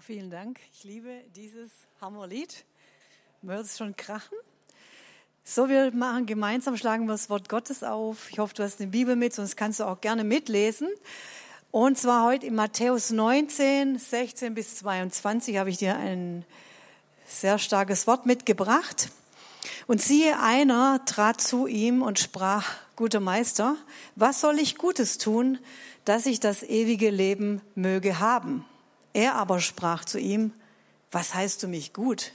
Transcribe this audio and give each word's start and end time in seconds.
Wow, 0.00 0.06
vielen 0.06 0.30
Dank. 0.30 0.58
Ich 0.72 0.84
liebe 0.84 1.10
dieses 1.36 1.70
Hammerlied. 2.00 2.64
Man 3.42 3.58
es 3.58 3.76
schon 3.76 3.94
krachen. 3.96 4.38
So, 5.44 5.68
wir 5.68 5.92
machen 5.92 6.24
gemeinsam, 6.24 6.78
schlagen 6.78 7.04
wir 7.04 7.12
das 7.12 7.28
Wort 7.28 7.50
Gottes 7.50 7.82
auf. 7.82 8.30
Ich 8.30 8.38
hoffe, 8.38 8.54
du 8.54 8.62
hast 8.62 8.80
eine 8.80 8.90
Bibel 8.90 9.14
mit, 9.14 9.34
sonst 9.34 9.56
kannst 9.56 9.78
du 9.80 9.84
auch 9.84 10.00
gerne 10.00 10.24
mitlesen. 10.24 10.88
Und 11.70 11.98
zwar 11.98 12.24
heute 12.24 12.46
in 12.46 12.54
Matthäus 12.54 13.10
19, 13.10 13.98
16 13.98 14.54
bis 14.54 14.76
22 14.76 15.58
habe 15.58 15.68
ich 15.68 15.76
dir 15.76 15.96
ein 15.96 16.46
sehr 17.26 17.58
starkes 17.58 18.06
Wort 18.06 18.24
mitgebracht. 18.24 19.10
Und 19.86 20.00
siehe, 20.00 20.40
einer 20.40 21.04
trat 21.04 21.42
zu 21.42 21.66
ihm 21.66 22.00
und 22.00 22.18
sprach, 22.18 22.74
guter 22.96 23.20
Meister, 23.20 23.76
was 24.16 24.40
soll 24.40 24.60
ich 24.60 24.78
Gutes 24.78 25.18
tun, 25.18 25.58
dass 26.06 26.24
ich 26.24 26.40
das 26.40 26.62
ewige 26.62 27.10
Leben 27.10 27.60
möge 27.74 28.18
haben? 28.18 28.64
Er 29.12 29.34
aber 29.34 29.60
sprach 29.60 30.04
zu 30.04 30.18
ihm, 30.18 30.52
was 31.10 31.34
heißt 31.34 31.62
du 31.62 31.68
mich 31.68 31.92
gut? 31.92 32.32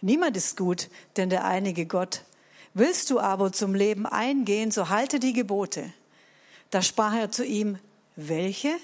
Niemand 0.00 0.36
ist 0.36 0.56
gut, 0.56 0.88
denn 1.16 1.30
der 1.30 1.44
einige 1.44 1.86
Gott. 1.86 2.22
Willst 2.74 3.10
du 3.10 3.18
aber 3.18 3.52
zum 3.52 3.74
Leben 3.74 4.06
eingehen, 4.06 4.70
so 4.70 4.88
halte 4.88 5.18
die 5.18 5.32
Gebote. 5.32 5.92
Da 6.70 6.82
sprach 6.82 7.14
er 7.14 7.30
zu 7.30 7.44
ihm, 7.44 7.78
welche? 8.16 8.76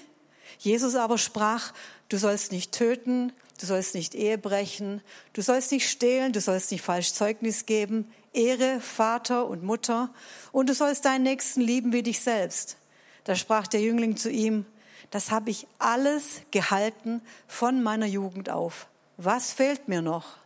Jesus 0.59 0.95
aber 0.95 1.17
sprach, 1.17 1.73
du 2.09 2.17
sollst 2.17 2.51
nicht 2.51 2.71
töten, 2.71 3.31
du 3.59 3.65
sollst 3.65 3.95
nicht 3.95 4.15
Ehe 4.15 4.37
brechen, 4.37 5.01
du 5.33 5.41
sollst 5.41 5.71
nicht 5.71 5.89
stehlen, 5.89 6.33
du 6.33 6.41
sollst 6.41 6.71
nicht 6.71 6.81
falsch 6.83 7.13
Zeugnis 7.13 7.65
geben, 7.65 8.11
Ehre 8.33 8.81
Vater 8.81 9.47
und 9.47 9.63
Mutter 9.63 10.09
und 10.51 10.69
du 10.69 10.73
sollst 10.73 11.05
deinen 11.05 11.23
Nächsten 11.23 11.61
lieben 11.61 11.93
wie 11.93 12.03
dich 12.03 12.19
selbst. 12.19 12.77
Da 13.23 13.35
sprach 13.35 13.67
der 13.67 13.81
Jüngling 13.81 14.15
zu 14.17 14.29
ihm, 14.29 14.65
das 15.09 15.31
habe 15.31 15.49
ich 15.49 15.67
alles 15.79 16.41
gehalten 16.51 17.21
von 17.47 17.83
meiner 17.83 18.05
Jugend 18.05 18.49
auf. 18.49 18.87
Was 19.17 19.51
fehlt 19.51 19.87
mir 19.87 20.01
noch? 20.01 20.37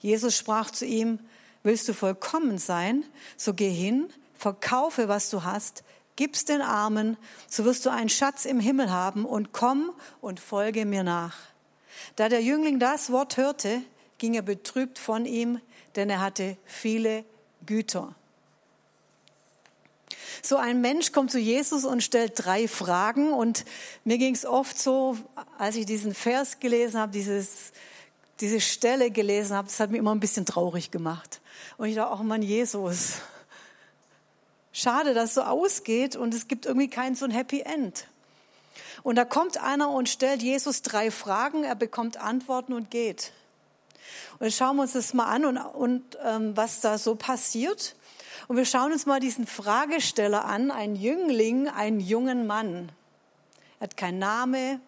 Jesus 0.00 0.36
sprach 0.36 0.70
zu 0.70 0.84
ihm, 0.84 1.18
willst 1.62 1.88
du 1.88 1.94
vollkommen 1.94 2.58
sein, 2.58 3.04
so 3.36 3.54
geh 3.54 3.70
hin, 3.70 4.08
verkaufe, 4.34 5.08
was 5.08 5.30
du 5.30 5.44
hast, 5.44 5.84
gib's 6.16 6.44
den 6.44 6.60
Armen, 6.60 7.16
so 7.48 7.64
wirst 7.64 7.86
du 7.86 7.90
einen 7.90 8.08
Schatz 8.08 8.44
im 8.44 8.60
Himmel 8.60 8.90
haben 8.90 9.24
und 9.24 9.52
komm 9.52 9.92
und 10.20 10.40
folge 10.40 10.84
mir 10.84 11.04
nach. 11.04 11.36
Da 12.16 12.28
der 12.28 12.42
Jüngling 12.42 12.78
das 12.78 13.10
Wort 13.10 13.36
hörte, 13.36 13.82
ging 14.18 14.34
er 14.34 14.42
betrübt 14.42 14.98
von 14.98 15.24
ihm, 15.24 15.60
denn 15.96 16.10
er 16.10 16.20
hatte 16.20 16.56
viele 16.64 17.24
Güter. 17.64 18.14
So 20.40 20.56
ein 20.56 20.80
Mensch 20.80 21.12
kommt 21.12 21.30
zu 21.30 21.38
Jesus 21.38 21.84
und 21.84 22.02
stellt 22.02 22.32
drei 22.36 22.68
Fragen. 22.68 23.32
Und 23.32 23.64
mir 24.04 24.18
ging 24.18 24.34
es 24.34 24.46
oft 24.46 24.78
so, 24.78 25.16
als 25.58 25.76
ich 25.76 25.86
diesen 25.86 26.14
Vers 26.14 26.60
gelesen 26.60 27.00
habe, 27.00 27.12
dieses, 27.12 27.72
diese 28.40 28.60
Stelle 28.60 29.10
gelesen 29.10 29.56
habe, 29.56 29.68
das 29.68 29.80
hat 29.80 29.90
mich 29.90 29.98
immer 29.98 30.14
ein 30.14 30.20
bisschen 30.20 30.46
traurig 30.46 30.90
gemacht. 30.90 31.40
Und 31.76 31.88
ich 31.88 31.96
dachte, 31.96 32.16
oh 32.20 32.22
Mann, 32.22 32.42
Jesus, 32.42 33.14
schade, 34.72 35.14
dass 35.14 35.30
es 35.30 35.34
so 35.34 35.42
ausgeht 35.42 36.16
und 36.16 36.34
es 36.34 36.48
gibt 36.48 36.66
irgendwie 36.66 36.88
kein 36.88 37.14
so 37.14 37.24
ein 37.24 37.30
Happy 37.30 37.60
End. 37.60 38.06
Und 39.02 39.16
da 39.16 39.24
kommt 39.24 39.58
einer 39.58 39.90
und 39.90 40.08
stellt 40.08 40.42
Jesus 40.42 40.82
drei 40.82 41.10
Fragen, 41.10 41.64
er 41.64 41.74
bekommt 41.74 42.16
Antworten 42.16 42.72
und 42.72 42.90
geht. 42.90 43.32
Und 44.38 44.46
jetzt 44.46 44.56
schauen 44.56 44.76
wir 44.76 44.82
uns 44.82 44.92
das 44.92 45.14
mal 45.14 45.26
an 45.26 45.44
und, 45.44 45.56
und 45.58 46.18
ähm, 46.24 46.56
was 46.56 46.80
da 46.80 46.98
so 46.98 47.14
passiert. 47.14 47.94
Und 48.52 48.58
wir 48.58 48.66
schauen 48.66 48.92
uns 48.92 49.06
mal 49.06 49.18
diesen 49.18 49.46
Fragesteller 49.46 50.44
an, 50.44 50.70
ein 50.70 50.94
Jüngling, 50.94 51.70
einen 51.70 52.00
jungen 52.00 52.46
Mann. 52.46 52.92
Er 53.80 53.84
hat 53.84 53.96
keinen 53.96 54.18
Name, 54.18 54.78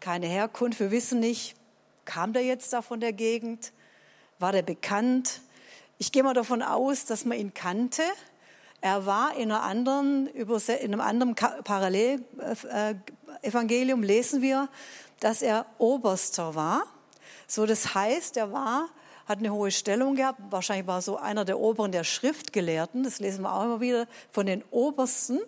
keine 0.00 0.26
Herkunft, 0.26 0.80
wir 0.80 0.90
wissen 0.90 1.18
nicht, 1.18 1.56
kam 2.04 2.34
der 2.34 2.44
jetzt 2.44 2.74
da 2.74 2.82
von 2.82 3.00
der 3.00 3.14
Gegend, 3.14 3.72
war 4.38 4.52
der 4.52 4.60
bekannt. 4.60 5.40
Ich 5.96 6.12
gehe 6.12 6.22
mal 6.22 6.34
davon 6.34 6.60
aus, 6.60 7.06
dass 7.06 7.24
man 7.24 7.38
ihn 7.38 7.54
kannte. 7.54 8.02
Er 8.82 9.06
war 9.06 9.34
in, 9.34 9.50
anderen, 9.50 10.26
in 10.26 10.52
einem 10.52 11.00
anderen 11.00 11.34
Parallelevangelium, 11.34 14.02
lesen 14.02 14.42
wir, 14.42 14.68
dass 15.20 15.40
er 15.40 15.64
Oberster 15.78 16.54
war. 16.54 16.84
So, 17.46 17.64
das 17.64 17.94
heißt, 17.94 18.36
er 18.36 18.52
war 18.52 18.90
hat 19.26 19.38
eine 19.38 19.52
hohe 19.52 19.70
Stellung 19.70 20.16
gehabt. 20.16 20.40
Wahrscheinlich 20.50 20.86
war 20.86 21.02
so 21.02 21.16
einer 21.16 21.44
der 21.44 21.58
Oberen 21.58 21.92
der 21.92 22.04
Schriftgelehrten. 22.04 23.04
Das 23.04 23.20
lesen 23.20 23.42
wir 23.42 23.52
auch 23.52 23.64
immer 23.64 23.80
wieder 23.80 24.06
von 24.30 24.46
den 24.46 24.62
Obersten. 24.70 25.40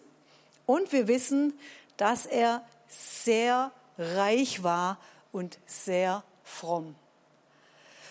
Und 0.64 0.92
wir 0.92 1.08
wissen, 1.08 1.52
dass 1.96 2.26
er 2.26 2.64
sehr 2.88 3.72
reich 3.98 4.62
war 4.62 4.98
und 5.32 5.58
sehr 5.66 6.22
fromm. 6.42 6.94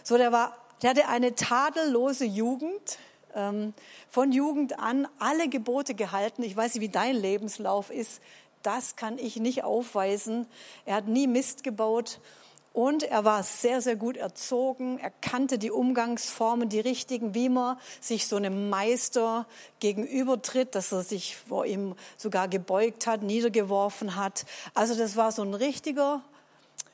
So, 0.04 0.18
der 0.18 0.32
war, 0.32 0.56
der 0.82 0.92
hatte 0.92 1.08
eine 1.08 1.36
tadellose 1.36 2.26
Jugend. 2.26 3.00
Ähm, 3.34 3.74
von 4.10 4.32
Jugend 4.32 4.80
an 4.80 5.08
alle 5.20 5.50
Gebote 5.50 5.94
gehalten. 5.94 6.44
Ich 6.44 6.56
weiß 6.56 6.76
nicht, 6.76 6.82
wie 6.82 6.90
dein 6.90 7.16
Lebenslauf 7.16 7.90
ist. 7.90 8.22
Das 8.64 8.96
kann 8.96 9.18
ich 9.18 9.36
nicht 9.38 9.64
aufweisen. 9.64 10.48
Er 10.86 10.96
hat 10.96 11.08
nie 11.08 11.28
Mist 11.28 11.64
gebaut 11.64 12.20
und 12.76 13.04
er 13.04 13.24
war 13.24 13.42
sehr, 13.42 13.80
sehr 13.80 13.96
gut 13.96 14.18
erzogen. 14.18 15.00
Er 15.00 15.10
kannte 15.10 15.58
die 15.58 15.72
Umgangsformen, 15.72 16.68
die 16.68 16.82
richtigen, 16.82 17.34
wie 17.34 17.48
man 17.48 17.78
sich 18.02 18.28
so 18.28 18.36
einem 18.36 18.70
Meister 18.70 19.48
gegenübertritt, 19.80 20.76
dass 20.76 20.92
er 20.92 21.04
sich 21.04 21.38
vor 21.38 21.66
ihm 21.66 21.96
sogar 22.18 22.50
gebeugt 22.50 23.08
hat, 23.08 23.24
niedergeworfen 23.24 24.18
hat. 24.18 24.46
Also 24.74 24.94
das 24.94 25.16
war 25.16 25.32
so 25.32 25.42
ein 25.42 25.54
richtiger, 25.54 26.22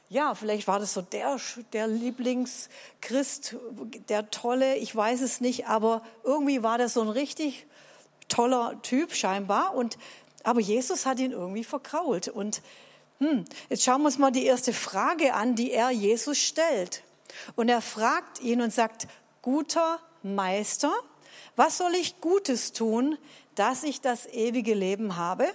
ja, 0.07 0.35
vielleicht 0.35 0.67
war 0.67 0.77
das 0.77 0.93
so 0.93 1.01
der, 1.01 1.37
der 1.73 1.87
Lieblingschrist, 1.87 3.55
der 4.07 4.29
tolle, 4.29 4.75
ich 4.75 4.95
weiß 4.95 5.21
es 5.21 5.41
nicht, 5.41 5.65
aber 5.65 6.03
irgendwie 6.23 6.61
war 6.61 6.77
das 6.77 6.93
so 6.93 7.01
ein 7.01 7.09
richtig 7.09 7.65
toller 8.27 8.79
Typ 8.83 9.15
scheinbar. 9.15 9.73
Und, 9.73 9.97
aber 10.43 10.59
Jesus 10.59 11.07
hat 11.07 11.19
ihn 11.19 11.31
irgendwie 11.31 11.63
verkrault. 11.63 12.27
Und 12.27 12.61
hm, 13.21 13.45
jetzt 13.69 13.83
schauen 13.83 14.01
wir 14.01 14.07
uns 14.07 14.17
mal 14.17 14.31
die 14.31 14.45
erste 14.45 14.73
Frage 14.73 15.35
an, 15.35 15.53
die 15.53 15.71
er 15.71 15.91
Jesus 15.91 16.39
stellt. 16.39 17.03
Und 17.55 17.69
er 17.69 17.79
fragt 17.79 18.41
ihn 18.41 18.61
und 18.61 18.73
sagt, 18.73 19.07
guter 19.43 19.99
Meister, 20.23 20.91
was 21.55 21.77
soll 21.77 21.93
ich 21.93 22.19
Gutes 22.19 22.73
tun, 22.73 23.19
dass 23.53 23.83
ich 23.83 24.01
das 24.01 24.25
ewige 24.25 24.73
Leben 24.73 25.17
habe? 25.17 25.47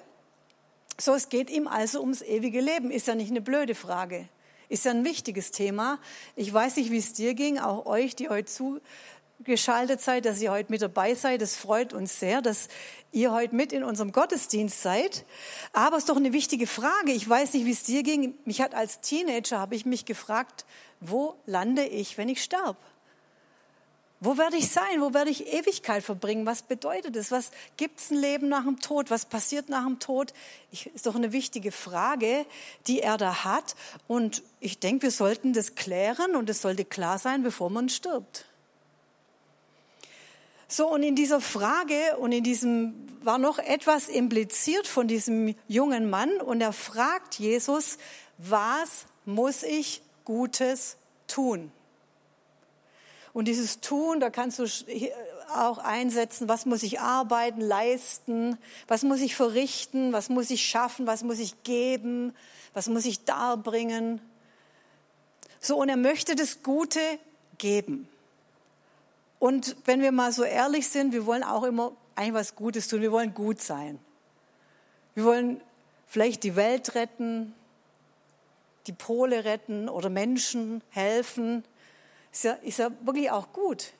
So, 0.97 1.13
es 1.15 1.29
geht 1.29 1.51
ihm 1.51 1.67
also 1.67 2.01
ums 2.01 2.23
ewige 2.23 2.61
Leben. 2.61 2.93
Ist 2.93 3.09
ja 3.09 3.17
nicht 3.17 3.31
eine 3.31 3.41
blöde 3.41 3.75
Frage. 3.75 4.29
Ist 4.69 4.85
ja 4.85 4.93
ein 4.93 5.05
wichtiges 5.05 5.51
Thema. 5.51 5.99
Ich 6.37 6.53
weiß 6.53 6.77
nicht, 6.77 6.93
wie 6.93 6.99
es 6.99 7.15
dir 7.15 7.35
ging, 7.35 7.59
auch 7.59 7.85
euch, 7.87 8.15
die 8.15 8.29
heute 8.29 8.81
geschaltet 9.41 10.01
seid, 10.01 10.25
dass 10.25 10.41
ihr 10.41 10.51
heute 10.51 10.71
mit 10.71 10.83
dabei 10.83 11.15
seid. 11.15 11.43
Das 11.43 11.57
freut 11.57 11.93
uns 11.93 12.19
sehr, 12.19 12.43
dass 12.43 12.69
ihr 13.13 13.33
heute 13.33 13.55
mit 13.55 13.73
in 13.73 13.85
unserem 13.85 14.13
Gottesdienst 14.13 14.83
seid. 14.83 15.25
Aber 15.73 15.97
es 15.97 16.05
ist 16.05 16.09
doch 16.09 16.17
eine 16.17 16.33
wichtige 16.33 16.67
Frage. 16.67 17.13
Ich 17.13 17.29
weiß 17.29 17.55
nicht, 17.55 17.67
wie 17.67 17.73
es 17.73 17.83
dir 17.83 18.03
ging. 18.03 18.35
Mich 18.45 18.61
hat 18.61 18.75
als 18.75 19.01
Teenager 19.01 19.59
habe 19.59 19.75
ich 19.75 19.87
mich 19.87 20.05
gefragt, 20.05 20.65
wo 21.01 21.37
lande 21.47 21.85
ich, 21.85 22.19
wenn 22.19 22.29
ich 22.29 22.43
sterbe? 22.43 22.79
Wo 24.19 24.39
werde 24.39 24.57
ich 24.57 24.71
sein? 24.71 25.01
Wo 25.01 25.13
werde 25.13 25.31
ich 25.31 25.53
Ewigkeit 25.53 26.03
verbringen? 26.03 26.47
Was 26.47 26.63
bedeutet 26.63 27.17
es? 27.17 27.31
Was 27.31 27.51
gibt 27.77 28.01
es 28.01 28.11
ein 28.11 28.17
Leben 28.17 28.49
nach 28.49 28.65
dem 28.65 28.81
Tod? 28.81 29.11
Was 29.11 29.27
passiert 29.27 29.69
nach 29.69 29.85
dem 29.85 29.99
Tod? 29.99 30.33
Ich, 30.73 30.87
ist 30.87 31.07
doch 31.07 31.15
eine 31.15 31.33
wichtige 31.33 31.71
Frage, 31.71 32.47
die 32.87 33.01
er 33.01 33.19
da 33.19 33.45
hat. 33.45 33.77
Und 34.07 34.43
ich 34.59 34.81
denke, 34.81 35.03
wir 35.03 35.11
sollten 35.11 35.53
das 35.53 35.75
klären 35.75 36.35
und 36.35 36.49
es 36.49 36.63
sollte 36.63 36.87
klar 36.87 37.19
sein, 37.19 37.43
bevor 37.43 37.69
man 37.69 37.91
stirbt. 37.91 38.47
So, 40.69 40.89
und 40.89 41.03
in 41.03 41.15
dieser 41.15 41.41
Frage 41.41 42.17
und 42.19 42.33
in 42.33 42.43
diesem 42.43 42.95
war 43.23 43.39
noch 43.39 43.59
etwas 43.59 44.09
impliziert 44.09 44.87
von 44.87 45.09
diesem 45.09 45.55
jungen 45.69 46.11
Mann 46.11 46.41
und 46.41 46.61
er 46.61 46.73
fragt 46.73 47.39
Jesus, 47.39 47.99
was 48.39 49.07
muss 49.25 49.63
ich 49.63 50.03
Gutes 50.25 50.97
tun? 51.27 51.71
Und 53.33 53.49
dieses 53.49 53.81
Tun, 53.81 54.19
da 54.19 54.31
kannst 54.31 54.59
du 54.59 54.67
auch 55.55 55.79
einsetzen, 55.79 56.49
was 56.49 56.67
muss 56.67 56.83
ich 56.83 57.01
arbeiten, 57.01 57.61
leisten, 57.61 58.59
was 58.89 59.03
muss 59.03 59.21
ich 59.21 59.37
verrichten, 59.37 60.13
was 60.13 60.29
muss 60.29 60.51
ich 60.51 60.67
schaffen, 60.67 61.07
was 61.07 61.23
muss 61.23 61.39
ich 61.39 61.63
geben, 61.63 62.35
was 62.75 62.89
muss 62.89 63.05
ich 63.05 63.25
darbringen. 63.25 64.21
So, 65.61 65.77
und 65.77 65.89
er 65.89 65.97
möchte 65.97 66.35
das 66.35 66.63
Gute 66.63 67.01
geben. 67.59 68.09
Und 69.39 69.77
wenn 69.85 70.01
wir 70.01 70.13
mal 70.13 70.33
so 70.33 70.45
ehrlich 70.45 70.89
sind, 70.89 71.13
wir 71.13 71.27
wollen 71.27 71.43
auch 71.43 71.65
immer 71.65 71.93
eigentlich 72.15 72.35
was 72.35 72.57
Gutes 72.57 72.89
tun. 72.89 73.03
Wir 73.03 73.13
wollen 73.13 73.35
gut 73.35 73.61
sein. 73.61 73.99
Wir 75.15 75.25
wollen 75.25 75.61
vielleicht 76.07 76.43
die 76.43 76.57
Welt 76.57 76.95
retten, 76.95 77.55
die 78.87 78.93
Pole 78.93 79.45
retten 79.45 79.89
oder 79.89 80.09
Menschen 80.09 80.83
helfen. 80.91 81.65
Ist 82.33 82.45
ja, 82.45 82.53
ist 82.53 82.79
ja 82.79 82.91
wirklich 83.03 83.31
auch 83.31 83.53
gut. 83.53 83.93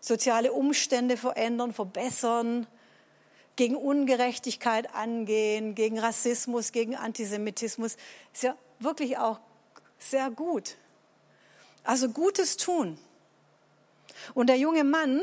Soziale 0.00 0.52
Umstände 0.52 1.16
verändern, 1.16 1.72
verbessern, 1.72 2.66
gegen 3.56 3.76
Ungerechtigkeit 3.76 4.94
angehen, 4.94 5.74
gegen 5.74 5.98
Rassismus, 5.98 6.72
gegen 6.72 6.96
Antisemitismus. 6.96 7.96
Ist 8.32 8.42
ja 8.42 8.56
wirklich 8.80 9.18
auch 9.18 9.40
sehr 9.98 10.30
gut. 10.30 10.76
Also 11.84 12.08
Gutes 12.08 12.56
tun. 12.56 12.98
Und 14.32 14.48
der 14.48 14.56
junge 14.56 14.84
Mann 14.84 15.20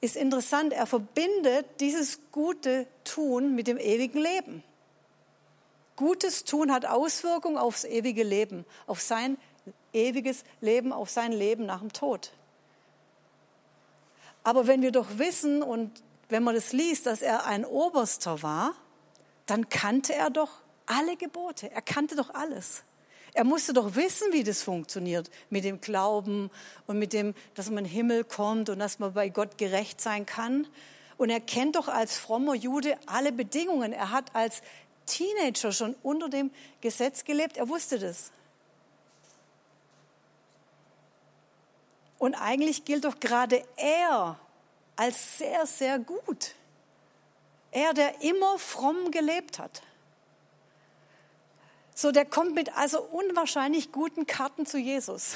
ist 0.00 0.16
interessant, 0.16 0.72
er 0.72 0.86
verbindet 0.86 1.66
dieses 1.80 2.20
gute 2.32 2.86
Tun 3.04 3.54
mit 3.54 3.66
dem 3.66 3.78
ewigen 3.78 4.20
Leben. 4.20 4.62
Gutes 5.96 6.44
Tun 6.44 6.72
hat 6.72 6.86
Auswirkungen 6.86 7.56
aufs 7.56 7.84
ewige 7.84 8.24
Leben, 8.24 8.64
auf 8.86 9.00
sein 9.00 9.38
ewiges 9.92 10.44
Leben, 10.60 10.92
auf 10.92 11.08
sein 11.08 11.32
Leben 11.32 11.66
nach 11.66 11.80
dem 11.80 11.92
Tod. 11.92 12.32
Aber 14.42 14.66
wenn 14.66 14.82
wir 14.82 14.92
doch 14.92 15.18
wissen 15.18 15.62
und 15.62 16.02
wenn 16.28 16.42
man 16.42 16.54
das 16.54 16.72
liest, 16.72 17.06
dass 17.06 17.22
er 17.22 17.46
ein 17.46 17.64
Oberster 17.64 18.42
war, 18.42 18.74
dann 19.46 19.68
kannte 19.68 20.14
er 20.14 20.30
doch 20.30 20.50
alle 20.86 21.16
Gebote. 21.16 21.70
Er 21.70 21.82
kannte 21.82 22.16
doch 22.16 22.34
alles. 22.34 22.82
Er 23.34 23.42
musste 23.42 23.72
doch 23.72 23.96
wissen, 23.96 24.32
wie 24.32 24.44
das 24.44 24.62
funktioniert 24.62 25.28
mit 25.50 25.64
dem 25.64 25.80
Glauben 25.80 26.50
und 26.86 27.00
mit 27.00 27.12
dem, 27.12 27.34
dass 27.54 27.68
man 27.68 27.78
in 27.78 27.84
den 27.84 27.92
Himmel 27.92 28.24
kommt 28.24 28.68
und 28.68 28.78
dass 28.78 29.00
man 29.00 29.12
bei 29.12 29.28
Gott 29.28 29.58
gerecht 29.58 30.00
sein 30.00 30.24
kann. 30.24 30.68
Und 31.16 31.30
er 31.30 31.40
kennt 31.40 31.74
doch 31.74 31.88
als 31.88 32.16
frommer 32.16 32.54
Jude 32.54 32.96
alle 33.06 33.32
Bedingungen. 33.32 33.92
Er 33.92 34.12
hat 34.12 34.34
als 34.36 34.62
Teenager 35.06 35.72
schon 35.72 35.96
unter 36.04 36.28
dem 36.28 36.52
Gesetz 36.80 37.24
gelebt. 37.24 37.56
Er 37.56 37.68
wusste 37.68 37.98
das. 37.98 38.30
Und 42.18 42.36
eigentlich 42.36 42.84
gilt 42.84 43.04
doch 43.04 43.18
gerade 43.18 43.64
er 43.76 44.38
als 44.94 45.38
sehr, 45.38 45.66
sehr 45.66 45.98
gut. 45.98 46.54
Er, 47.72 47.92
der 47.94 48.22
immer 48.22 48.60
fromm 48.60 49.10
gelebt 49.10 49.58
hat. 49.58 49.82
So, 51.94 52.10
der 52.10 52.24
kommt 52.24 52.54
mit 52.54 52.76
also 52.76 53.00
unwahrscheinlich 53.00 53.92
guten 53.92 54.26
Karten 54.26 54.66
zu 54.66 54.78
Jesus. 54.78 55.34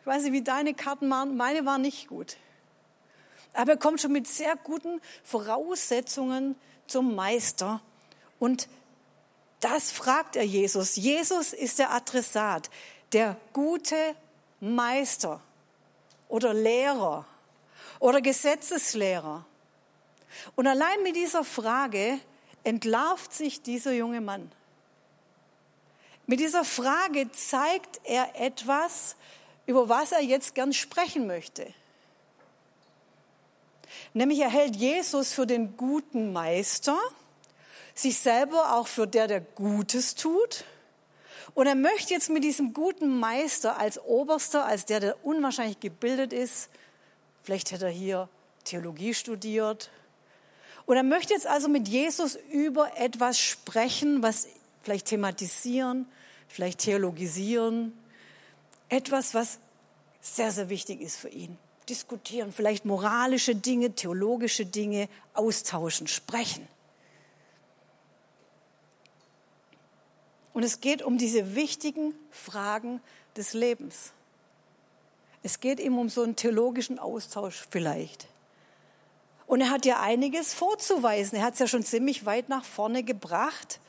Ich 0.00 0.06
weiß 0.06 0.22
nicht, 0.22 0.32
wie 0.32 0.42
deine 0.42 0.72
Karten 0.72 1.10
waren, 1.10 1.36
meine 1.36 1.66
waren 1.66 1.82
nicht 1.82 2.08
gut. 2.08 2.38
Aber 3.52 3.72
er 3.72 3.76
kommt 3.76 4.00
schon 4.00 4.12
mit 4.12 4.26
sehr 4.26 4.56
guten 4.56 5.02
Voraussetzungen 5.22 6.56
zum 6.86 7.14
Meister. 7.14 7.82
Und 8.38 8.68
das 9.60 9.92
fragt 9.92 10.34
er 10.34 10.44
Jesus. 10.44 10.96
Jesus 10.96 11.52
ist 11.52 11.78
der 11.78 11.90
Adressat, 11.92 12.70
der 13.12 13.36
gute 13.52 14.14
Meister 14.60 15.40
oder 16.28 16.54
Lehrer 16.54 17.26
oder 18.00 18.20
Gesetzeslehrer. 18.20 19.44
Und 20.56 20.66
allein 20.66 21.02
mit 21.02 21.16
dieser 21.16 21.44
Frage 21.44 22.18
entlarvt 22.68 23.32
sich 23.32 23.62
dieser 23.62 23.92
junge 23.92 24.20
Mann. 24.20 24.52
Mit 26.26 26.38
dieser 26.38 26.64
Frage 26.66 27.32
zeigt 27.32 27.98
er 28.04 28.38
etwas, 28.38 29.16
über 29.64 29.88
was 29.88 30.12
er 30.12 30.20
jetzt 30.20 30.54
gern 30.54 30.74
sprechen 30.74 31.26
möchte. 31.26 31.66
Nämlich 34.12 34.40
er 34.40 34.50
hält 34.50 34.76
Jesus 34.76 35.32
für 35.32 35.46
den 35.46 35.78
guten 35.78 36.34
Meister, 36.34 36.98
sich 37.94 38.18
selber 38.18 38.76
auch 38.76 38.86
für 38.86 39.06
der, 39.06 39.28
der 39.28 39.40
Gutes 39.40 40.14
tut. 40.14 40.64
Und 41.54 41.66
er 41.66 41.74
möchte 41.74 42.12
jetzt 42.12 42.28
mit 42.28 42.44
diesem 42.44 42.74
guten 42.74 43.18
Meister 43.18 43.78
als 43.78 43.98
Oberster, 43.98 44.66
als 44.66 44.84
der, 44.84 45.00
der 45.00 45.24
unwahrscheinlich 45.24 45.80
gebildet 45.80 46.34
ist, 46.34 46.68
vielleicht 47.42 47.72
hätte 47.72 47.86
er 47.86 47.90
hier 47.90 48.28
Theologie 48.64 49.14
studiert, 49.14 49.90
und 50.88 50.96
er 50.96 51.02
möchte 51.02 51.34
jetzt 51.34 51.46
also 51.46 51.68
mit 51.68 51.86
Jesus 51.86 52.38
über 52.50 52.96
etwas 52.96 53.38
sprechen, 53.38 54.22
was 54.22 54.48
vielleicht 54.80 55.08
thematisieren, 55.08 56.06
vielleicht 56.48 56.78
theologisieren, 56.78 57.92
etwas, 58.88 59.34
was 59.34 59.58
sehr, 60.22 60.50
sehr 60.50 60.70
wichtig 60.70 61.02
ist 61.02 61.16
für 61.16 61.28
ihn. 61.28 61.58
Diskutieren, 61.90 62.54
vielleicht 62.54 62.86
moralische 62.86 63.54
Dinge, 63.54 63.94
theologische 63.94 64.64
Dinge 64.64 65.10
austauschen, 65.34 66.06
sprechen. 66.06 66.66
Und 70.54 70.62
es 70.62 70.80
geht 70.80 71.02
um 71.02 71.18
diese 71.18 71.54
wichtigen 71.54 72.14
Fragen 72.30 73.02
des 73.36 73.52
Lebens. 73.52 74.12
Es 75.42 75.60
geht 75.60 75.80
ihm 75.80 75.98
um 75.98 76.08
so 76.08 76.22
einen 76.22 76.34
theologischen 76.34 76.98
Austausch 76.98 77.66
vielleicht. 77.68 78.26
Und 79.48 79.62
er 79.62 79.70
hat 79.70 79.86
ja 79.86 79.98
einiges 80.00 80.52
vorzuweisen. 80.52 81.38
Er 81.38 81.44
hat 81.44 81.54
es 81.54 81.58
ja 81.58 81.66
schon 81.66 81.82
ziemlich 81.82 82.26
weit 82.26 82.50
nach 82.50 82.64
vorne 82.64 83.02
gebracht. 83.02 83.80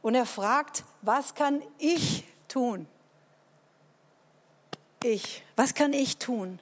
Und 0.00 0.14
er 0.14 0.24
fragt, 0.24 0.82
was 1.02 1.34
kann 1.34 1.62
ich 1.76 2.24
tun? 2.48 2.88
Ich, 5.04 5.44
was 5.56 5.74
kann 5.74 5.92
ich 5.92 6.16
tun? 6.16 6.58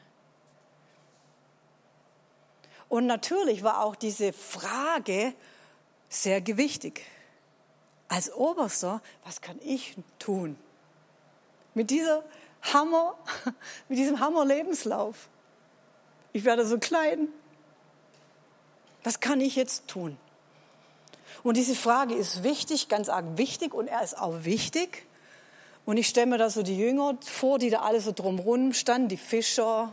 Und 2.89 3.07
natürlich 3.07 3.63
war 3.63 3.85
auch 3.85 3.95
diese 3.95 4.33
Frage 4.33 5.33
sehr 6.09 6.41
gewichtig. 6.41 7.03
Als 8.09 8.33
Oberster, 8.33 9.03
was 9.25 9.41
kann 9.41 9.61
ich 9.63 9.97
tun? 10.19 10.59
Mit 11.75 11.91
dieser 11.91 12.25
Hammer, 12.73 13.17
mit 13.89 13.99
diesem 13.99 14.19
Hammer 14.19 14.45
Lebenslauf. 14.45 15.29
Ich 16.33 16.45
werde 16.45 16.67
so 16.67 16.79
klein, 16.79 17.29
was 19.07 19.21
kann 19.21 19.41
ich 19.41 19.55
jetzt 19.55 19.87
tun? 19.87 20.17
Und 21.45 21.57
diese 21.57 21.77
Frage 21.77 22.13
ist 22.15 22.43
wichtig, 22.43 22.89
ganz 22.89 23.09
arg 23.09 23.25
wichtig 23.37 23.73
und 23.73 23.87
er 23.87 24.03
ist 24.03 24.19
auch 24.19 24.43
wichtig. 24.43 25.07
Und 25.85 25.97
ich 25.97 26.09
stelle 26.09 26.27
mir 26.27 26.39
da 26.39 26.51
so 26.51 26.65
die 26.65 26.77
Jünger 26.77 27.17
vor, 27.25 27.61
die 27.61 27.71
da 27.71 27.83
alle 27.83 28.01
so 28.01 28.11
drumherum 28.11 28.73
standen, 28.73 29.07
die 29.07 29.17
Fischer. 29.17 29.93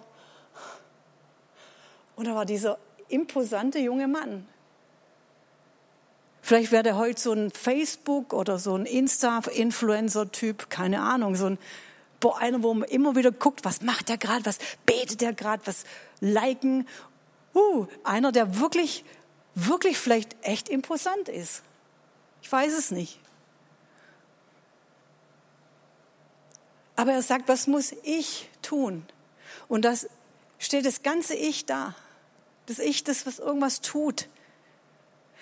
Und 2.16 2.26
da 2.26 2.34
war 2.34 2.46
dieser 2.46 2.80
imposante 3.08 3.78
junge 3.78 4.08
Mann. 4.08 4.48
Vielleicht 6.42 6.72
wäre 6.72 6.82
der 6.82 6.98
heute 6.98 7.22
so 7.22 7.34
ein 7.34 7.52
Facebook 7.52 8.34
oder 8.34 8.58
so 8.58 8.76
ein 8.76 8.88
Insta-Influencer-Typ, 8.88 10.72
keine 10.72 11.04
Ahnung, 11.04 11.36
so 11.36 11.46
ein, 11.46 11.60
boah, 12.20 12.40
einer, 12.40 12.64
wo 12.64 12.74
man 12.74 12.90
immer 12.90 13.16
wieder 13.16 13.32
guckt, 13.32 13.64
was 13.64 13.82
macht 13.82 14.10
der 14.10 14.18
gerade, 14.18 14.44
was 14.48 14.58
betet 14.88 15.22
der 15.22 15.34
gerade, 15.34 15.62
was 15.66 15.84
liken 16.20 16.88
uh, 17.56 17.88
einer, 18.04 18.32
der 18.32 18.60
wirklich, 18.60 19.04
wirklich 19.56 19.98
vielleicht 19.98 20.36
echt 20.42 20.70
imposant 20.70 21.30
ist. 21.30 21.64
Ich 22.42 22.52
weiß 22.52 22.74
es 22.74 22.92
nicht. 22.92 23.20
Aber 26.96 27.14
er 27.14 27.22
sagt, 27.22 27.48
was 27.48 27.68
muss 27.68 27.94
ich 28.04 28.50
tun? 28.62 29.06
Und 29.68 29.84
das 29.84 30.08
steht 30.60 30.86
das 30.86 31.02
ganze 31.02 31.36
Ich 31.36 31.66
da. 31.66 31.96
Das 32.66 32.80
Ich, 32.80 33.04
das 33.04 33.26
was 33.26 33.40
irgendwas 33.40 33.82
tut. 33.82 34.28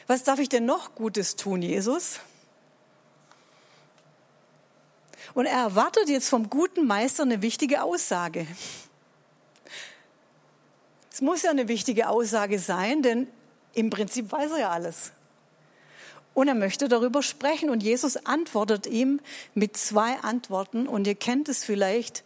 Was 0.07 0.23
darf 0.23 0.39
ich 0.39 0.49
denn 0.49 0.65
noch 0.65 0.95
Gutes 0.95 1.35
tun, 1.35 1.61
Jesus? 1.61 2.19
Und 5.33 5.45
er 5.45 5.59
erwartet 5.59 6.09
jetzt 6.09 6.29
vom 6.29 6.49
guten 6.49 6.87
Meister 6.87 7.23
eine 7.23 7.41
wichtige 7.41 7.83
Aussage. 7.83 8.47
Muss 11.21 11.43
ja 11.43 11.51
eine 11.51 11.67
wichtige 11.67 12.09
Aussage 12.09 12.59
sein, 12.59 13.01
denn 13.01 13.27
im 13.73 13.89
Prinzip 13.89 14.31
weiß 14.31 14.51
er 14.51 14.59
ja 14.59 14.69
alles. 14.71 15.11
Und 16.33 16.47
er 16.47 16.55
möchte 16.55 16.87
darüber 16.87 17.21
sprechen. 17.21 17.69
Und 17.69 17.83
Jesus 17.83 18.17
antwortet 18.25 18.87
ihm 18.87 19.19
mit 19.53 19.77
zwei 19.77 20.17
Antworten. 20.21 20.87
Und 20.87 21.05
ihr 21.07 21.15
kennt 21.15 21.47
es 21.47 21.63
vielleicht, 21.63 22.23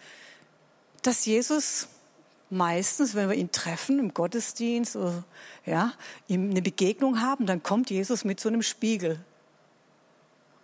dass 1.02 1.25
Jesus 1.25 1.88
meistens, 2.50 3.16
wenn 3.16 3.30
wir 3.30 3.36
ihn 3.36 3.52
treffen 3.52 4.00
im 4.00 4.14
Gottesdienst 4.14 4.96
oder 4.96 5.24
ja, 5.66 5.94
eine 6.30 6.62
Begegnung 6.62 7.22
haben, 7.22 7.46
dann 7.46 7.64
kommt 7.64 7.90
Jesus 7.90 8.24
mit 8.24 8.40
so 8.40 8.50
einem 8.50 8.62
Spiegel. 8.62 9.20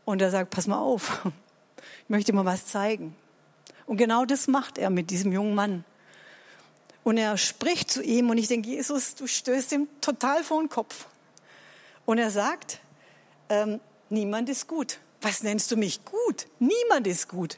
Und 0.05 0.21
er 0.21 0.31
sagt, 0.31 0.51
pass 0.51 0.67
mal 0.67 0.79
auf, 0.79 1.25
ich 2.03 2.09
möchte 2.09 2.33
mal 2.33 2.45
was 2.45 2.65
zeigen. 2.65 3.15
Und 3.85 3.97
genau 3.97 4.25
das 4.25 4.47
macht 4.47 4.77
er 4.77 4.89
mit 4.89 5.09
diesem 5.09 5.31
jungen 5.33 5.55
Mann. 5.55 5.83
Und 7.03 7.17
er 7.17 7.37
spricht 7.37 7.89
zu 7.89 8.03
ihm 8.03 8.29
und 8.29 8.37
ich 8.37 8.47
denke, 8.47 8.69
Jesus, 8.69 9.15
du 9.15 9.27
stößt 9.27 9.71
ihm 9.71 9.87
total 10.01 10.43
vor 10.43 10.61
den 10.61 10.69
Kopf. 10.69 11.07
Und 12.05 12.19
er 12.19 12.29
sagt, 12.29 12.79
ähm, 13.49 13.79
niemand 14.09 14.49
ist 14.49 14.67
gut. 14.67 14.99
Was 15.21 15.43
nennst 15.43 15.71
du 15.71 15.77
mich 15.77 16.03
gut? 16.05 16.47
Niemand 16.59 17.07
ist 17.07 17.27
gut. 17.27 17.57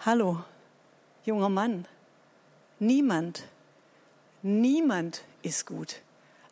Hallo, 0.00 0.42
junger 1.24 1.48
Mann. 1.48 1.86
Niemand, 2.78 3.44
niemand 4.42 5.22
ist 5.42 5.66
gut. 5.66 5.96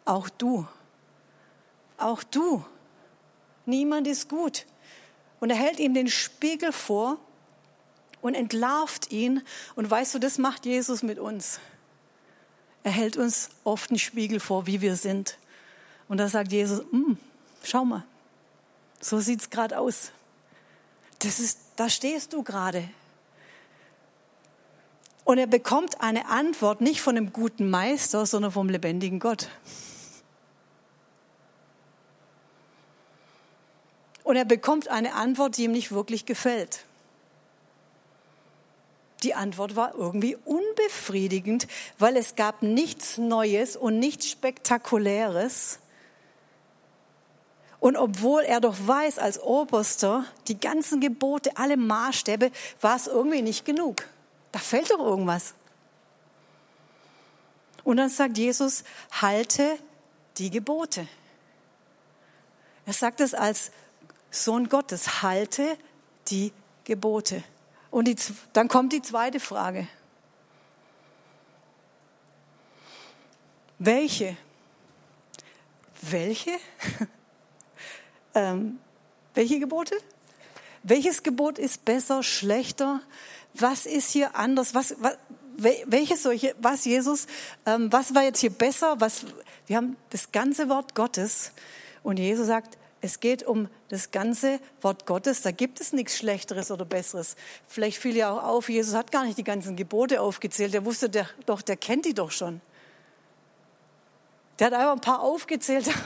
Auch 0.05 0.29
du. 0.29 0.67
Auch 1.97 2.23
du. 2.23 2.65
Niemand 3.65 4.07
ist 4.07 4.29
gut. 4.29 4.67
Und 5.41 5.51
er 5.51 5.57
hält 5.57 5.81
ihm 5.81 5.95
den 5.95 6.09
Spiegel 6.09 6.73
vor 6.73 7.19
und 8.21 8.35
entlarvt 8.35 9.11
ihn. 9.11 9.43
Und 9.75 9.91
weißt 9.91 10.15
du, 10.15 10.19
das 10.19 10.39
macht 10.39 10.67
Jesus 10.67 11.03
mit 11.03 11.19
uns. 11.19 11.61
Er 12.83 12.93
hält 12.93 13.17
uns 13.17 13.51
oft 13.65 13.91
einen 13.91 13.99
Spiegel 13.99 14.41
vor, 14.41 14.67
wie 14.67 14.81
wir 14.81 14.97
sind. 14.97 15.39
Und 16.09 16.19
da 16.19 16.29
sagt 16.29 16.53
Jesus, 16.53 16.83
mm, 16.91 17.15
schau 17.63 17.85
mal, 17.85 18.05
so 19.01 19.21
sieht's 19.21 19.51
gerade 19.51 19.79
aus. 19.79 20.13
Das 21.21 21.41
ist, 21.41 21.59
da 21.77 21.89
stehst 21.89 22.33
du 22.33 22.43
gerade. 22.43 22.89
Und 25.25 25.37
er 25.37 25.47
bekommt 25.47 26.01
eine 26.01 26.27
Antwort 26.29 26.81
nicht 26.81 27.03
von 27.03 27.17
einem 27.17 27.33
guten 27.33 27.69
Meister, 27.69 28.25
sondern 28.25 28.51
vom 28.51 28.71
lebendigen 28.71 29.19
Gott. 29.19 29.49
Und 34.25 34.37
er 34.37 34.45
bekommt 34.45 34.89
eine 34.89 35.15
Antwort, 35.15 35.57
die 35.57 35.65
ihm 35.65 35.73
nicht 35.73 35.93
wirklich 35.93 36.25
gefällt. 36.25 36.85
Die 39.23 39.35
Antwort 39.35 39.75
war 39.75 39.95
irgendwie 39.95 40.37
unbefriedigend, 40.45 41.67
weil 41.99 42.17
es 42.17 42.37
gab 42.37 42.63
nichts 42.63 43.19
Neues 43.19 43.77
und 43.77 43.99
nichts 43.99 44.31
Spektakuläres. 44.31 45.81
Und 47.81 47.97
obwohl 47.97 48.43
er 48.43 48.61
doch 48.61 48.77
weiß 48.79 49.19
als 49.19 49.41
Oberster, 49.41 50.25
die 50.47 50.59
ganzen 50.59 51.01
Gebote, 51.01 51.57
alle 51.57 51.77
Maßstäbe, 51.77 52.51
war 52.81 52.97
es 52.97 53.07
irgendwie 53.07 53.43
nicht 53.43 53.65
genug. 53.65 54.05
Da 54.53 54.59
fällt 54.59 54.91
doch 54.91 54.99
irgendwas. 54.99 55.55
Und 57.85 57.97
dann 57.97 58.09
sagt 58.09 58.37
Jesus, 58.39 58.85
halte 59.11 59.79
die 60.37 60.51
Gebote. 60.51 61.09
Er 62.87 62.93
sagt 62.93 63.21
es 63.21 63.35
als 63.35 63.71
Sohn 64.31 64.69
Gottes, 64.69 65.23
halte 65.23 65.77
die 66.29 66.53
Gebote. 66.85 67.43
Und 67.91 68.07
die, 68.07 68.17
dann 68.53 68.69
kommt 68.69 68.93
die 68.93 69.03
zweite 69.03 69.41
Frage. 69.41 69.89
Welche? 73.79 74.37
Welche? 76.03 76.53
ähm, 78.35 78.79
welche 79.35 79.61
Gebote? 79.61 79.97
Welches 80.83 81.23
Gebot 81.23 81.59
ist 81.59 81.85
besser, 81.85 82.23
schlechter? 82.23 83.01
Was 83.55 83.87
ist 83.87 84.11
hier 84.11 84.37
anders? 84.37 84.75
Was, 84.75 84.97
was, 84.99 85.17
welches 85.57 86.23
solche, 86.23 86.55
was 86.61 86.85
Jesus, 86.85 87.27
ähm, 87.67 87.93
was 87.93 88.15
war 88.15 88.23
jetzt 88.23 88.41
hier 88.41 88.51
besser? 88.51 89.01
Was, 89.01 89.25
wir 89.67 89.77
haben 89.77 89.97
das 90.11 90.31
ganze 90.31 90.69
Wort 90.69 90.95
Gottes 90.95 91.53
und 92.03 92.19
Jesus 92.19 92.47
sagt, 92.47 92.79
es 93.01 93.21
geht 93.21 93.45
um 93.45 93.69
das 93.89 94.11
ganze 94.11 94.61
Wort 94.81 95.07
Gottes. 95.07 95.43
Da 95.43 95.53
gibt 95.53 95.81
es 95.81 95.93
nichts 95.93 96.17
Schlechteres 96.17 96.71
oder 96.71 96.85
Besseres. 96.85 97.37
Vielleicht 97.67 97.99
fiel 97.99 98.17
ja 98.17 98.31
auch 98.31 98.43
auf, 98.43 98.69
Jesus 98.69 98.95
hat 98.95 99.13
gar 99.13 99.25
nicht 99.25 99.39
die 99.39 99.45
ganzen 99.45 99.77
Gebote 99.77 100.21
aufgezählt. 100.21 100.75
Der 100.75 100.85
wusste 100.85 101.09
der, 101.09 101.29
doch, 101.47 101.63
der 101.63 101.77
kennt 101.77 102.07
die 102.07 102.15
doch 102.15 102.33
schon. 102.33 102.61
Der 104.59 104.69
hat 104.69 104.75
einfach 104.75 104.93
ein 104.93 105.01
paar 105.01 105.21
aufgezählt. 105.21 105.89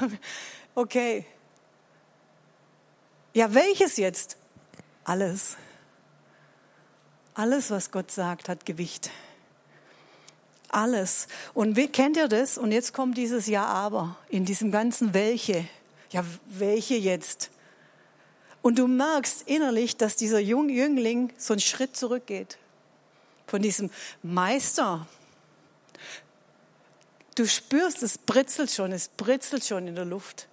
Okay. 0.75 1.26
Ja, 3.34 3.52
welches 3.52 3.99
jetzt? 3.99 4.38
Alles. 5.04 5.58
Alles, 7.34 7.70
was 7.70 7.90
Gott 7.90 8.11
sagt, 8.11 8.49
hat 8.49 8.64
Gewicht. 8.64 9.11
Alles. 10.68 11.28
Und 11.52 11.76
wie 11.76 11.88
kennt 11.88 12.16
ihr 12.16 12.28
das? 12.28 12.56
Und 12.56 12.72
jetzt 12.72 12.94
kommt 12.94 13.18
dieses 13.18 13.49
Ja, 13.49 13.66
aber 13.66 14.16
in 14.30 14.46
diesem 14.46 14.72
ganzen 14.72 15.12
Welche 15.12 15.68
ja, 16.12 16.25
welche 16.47 16.95
jetzt? 16.95 17.50
Und 18.62 18.78
du 18.78 18.87
merkst 18.87 19.42
innerlich, 19.47 19.97
dass 19.97 20.14
dieser 20.14 20.38
Jüngling 20.38 21.33
so 21.37 21.52
einen 21.52 21.61
Schritt 21.61 21.97
zurückgeht. 21.97 22.59
Von 23.47 23.61
diesem 23.61 23.90
Meister. 24.23 25.07
Du 27.35 27.47
spürst, 27.47 28.02
es 28.02 28.19
britzelt 28.19 28.71
schon, 28.71 28.92
es 28.92 29.09
britzelt 29.09 29.64
schon 29.64 29.88
in 29.88 29.95
der 29.95 30.04
Luft. 30.04 30.49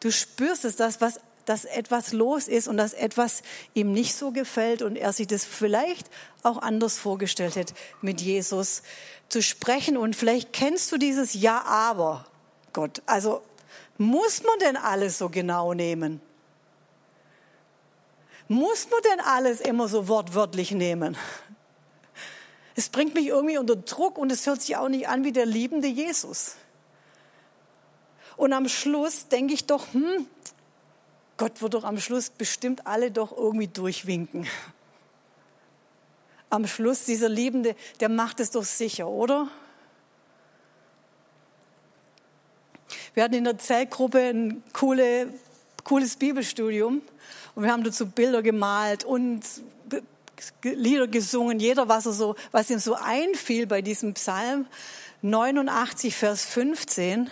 Du 0.00 0.12
spürst 0.12 0.64
es, 0.64 0.76
dass, 0.76 1.00
was, 1.00 1.20
dass 1.46 1.64
etwas 1.64 2.12
los 2.12 2.48
ist 2.48 2.68
und 2.68 2.76
dass 2.76 2.92
etwas 2.92 3.42
ihm 3.74 3.92
nicht 3.92 4.14
so 4.14 4.30
gefällt 4.30 4.82
und 4.82 4.96
er 4.96 5.12
sich 5.12 5.26
das 5.26 5.44
vielleicht 5.44 6.10
auch 6.42 6.58
anders 6.58 6.98
vorgestellt 6.98 7.56
hat, 7.56 7.74
mit 8.02 8.20
Jesus 8.20 8.82
zu 9.28 9.42
sprechen. 9.42 9.96
Und 9.96 10.14
vielleicht 10.14 10.52
kennst 10.52 10.92
du 10.92 10.98
dieses 10.98 11.34
Ja, 11.34 11.62
aber 11.62 12.26
Gott. 12.72 13.02
Also 13.06 13.42
muss 13.98 14.42
man 14.42 14.58
denn 14.60 14.76
alles 14.76 15.18
so 15.18 15.28
genau 15.28 15.74
nehmen? 15.74 16.20
Muss 18.48 18.88
man 18.90 19.00
denn 19.02 19.20
alles 19.20 19.60
immer 19.60 19.88
so 19.88 20.08
wortwörtlich 20.08 20.72
nehmen? 20.72 21.16
Es 22.74 22.88
bringt 22.88 23.14
mich 23.14 23.26
irgendwie 23.26 23.58
unter 23.58 23.76
Druck 23.76 24.18
und 24.18 24.32
es 24.32 24.46
hört 24.46 24.62
sich 24.62 24.76
auch 24.76 24.88
nicht 24.88 25.08
an 25.08 25.24
wie 25.24 25.32
der 25.32 25.46
liebende 25.46 25.88
Jesus. 25.88 26.56
Und 28.36 28.52
am 28.52 28.68
Schluss 28.68 29.28
denke 29.28 29.54
ich 29.54 29.66
doch, 29.66 29.92
hm, 29.92 30.26
Gott 31.36 31.60
wird 31.60 31.74
doch 31.74 31.84
am 31.84 31.98
Schluss 31.98 32.30
bestimmt 32.30 32.86
alle 32.86 33.10
doch 33.10 33.36
irgendwie 33.36 33.68
durchwinken. 33.68 34.46
Am 36.50 36.66
Schluss 36.66 37.04
dieser 37.04 37.28
Liebende, 37.28 37.74
der 38.00 38.08
macht 38.08 38.40
es 38.40 38.50
doch 38.50 38.64
sicher, 38.64 39.08
oder? 39.08 39.48
Wir 43.14 43.24
hatten 43.24 43.34
in 43.34 43.44
der 43.44 43.58
Zellgruppe 43.58 44.18
ein 44.20 44.62
coole, 44.72 45.28
cooles 45.84 46.16
Bibelstudium 46.16 47.02
und 47.54 47.62
wir 47.62 47.70
haben 47.70 47.84
dazu 47.84 48.06
Bilder 48.06 48.42
gemalt 48.42 49.04
und 49.04 49.42
Lieder 50.62 51.06
gesungen, 51.06 51.60
jeder, 51.60 51.88
was, 51.88 52.06
er 52.06 52.12
so, 52.12 52.34
was 52.50 52.70
ihm 52.70 52.78
so 52.78 52.94
einfiel 52.94 53.66
bei 53.66 53.82
diesem 53.82 54.14
Psalm 54.14 54.66
89, 55.20 56.16
Vers 56.16 56.44
15. 56.46 57.30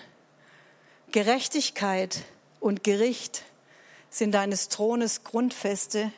Gerechtigkeit 1.10 2.20
und 2.60 2.84
Gericht 2.84 3.42
sind 4.10 4.32
deines 4.32 4.68
Thrones 4.68 5.24
Grundfeste. 5.24 6.12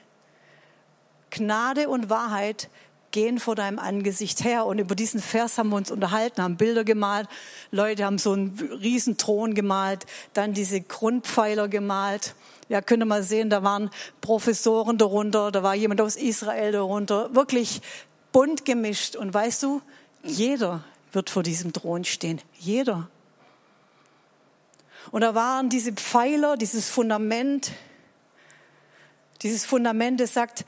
Gnade 1.31 1.89
und 1.89 2.11
Wahrheit 2.11 2.69
gehen 3.13 3.39
vor 3.39 3.55
deinem 3.55 3.79
Angesicht 3.79 4.43
her. 4.43 4.67
Und 4.67 4.79
über 4.79 4.95
diesen 4.95 5.21
Vers 5.21 5.59
haben 5.59 5.69
wir 5.71 5.77
uns 5.77 5.91
unterhalten, 5.91 6.43
haben 6.43 6.57
Bilder 6.57 6.85
gemalt. 6.85 7.29
Leute 7.71 8.05
haben 8.05 8.19
so 8.19 8.33
einen 8.33 8.59
riesen 8.81 9.17
Thron 9.17 9.55
gemalt, 9.55 10.07
dann 10.33 10.53
diese 10.55 10.81
Grundpfeiler 10.81 11.69
gemalt. 11.69 12.35
Ja, 12.69 12.81
könnt 12.81 13.03
ihr 13.03 13.07
mal 13.07 13.23
sehen, 13.23 13.51
da 13.51 13.63
waren 13.63 13.91
Professoren 14.21 14.99
darunter, 14.99 15.53
da 15.53 15.63
war 15.63 15.75
jemand 15.75 16.01
aus 16.01 16.17
Israel 16.17 16.73
darunter. 16.73 17.35
Wirklich 17.35 17.83
bunt 18.33 18.65
gemischt. 18.65 19.15
Und 19.15 19.33
weißt 19.33 19.63
du, 19.63 19.83
jeder 20.25 20.83
wird 21.13 21.31
vor 21.31 21.43
diesem 21.43 21.73
Thron 21.73 22.05
stehen. 22.05 22.41
Jeder. 22.59 23.09
Und 25.11 25.21
da 25.21 25.35
waren 25.35 25.69
diese 25.69 25.93
Pfeiler, 25.93 26.57
dieses 26.57 26.89
Fundament, 26.89 27.73
dieses 29.43 29.67
Fundament, 29.67 30.21
das 30.21 30.33
sagt, 30.33 30.65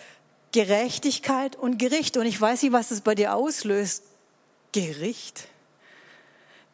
Gerechtigkeit 0.54 1.56
und 1.56 1.80
Gericht. 1.80 2.16
Und 2.16 2.26
ich 2.26 2.40
weiß 2.40 2.62
nicht, 2.62 2.70
was 2.70 2.90
das 2.90 3.00
bei 3.00 3.16
dir 3.16 3.34
auslöst. 3.34 4.04
Gericht? 4.70 5.48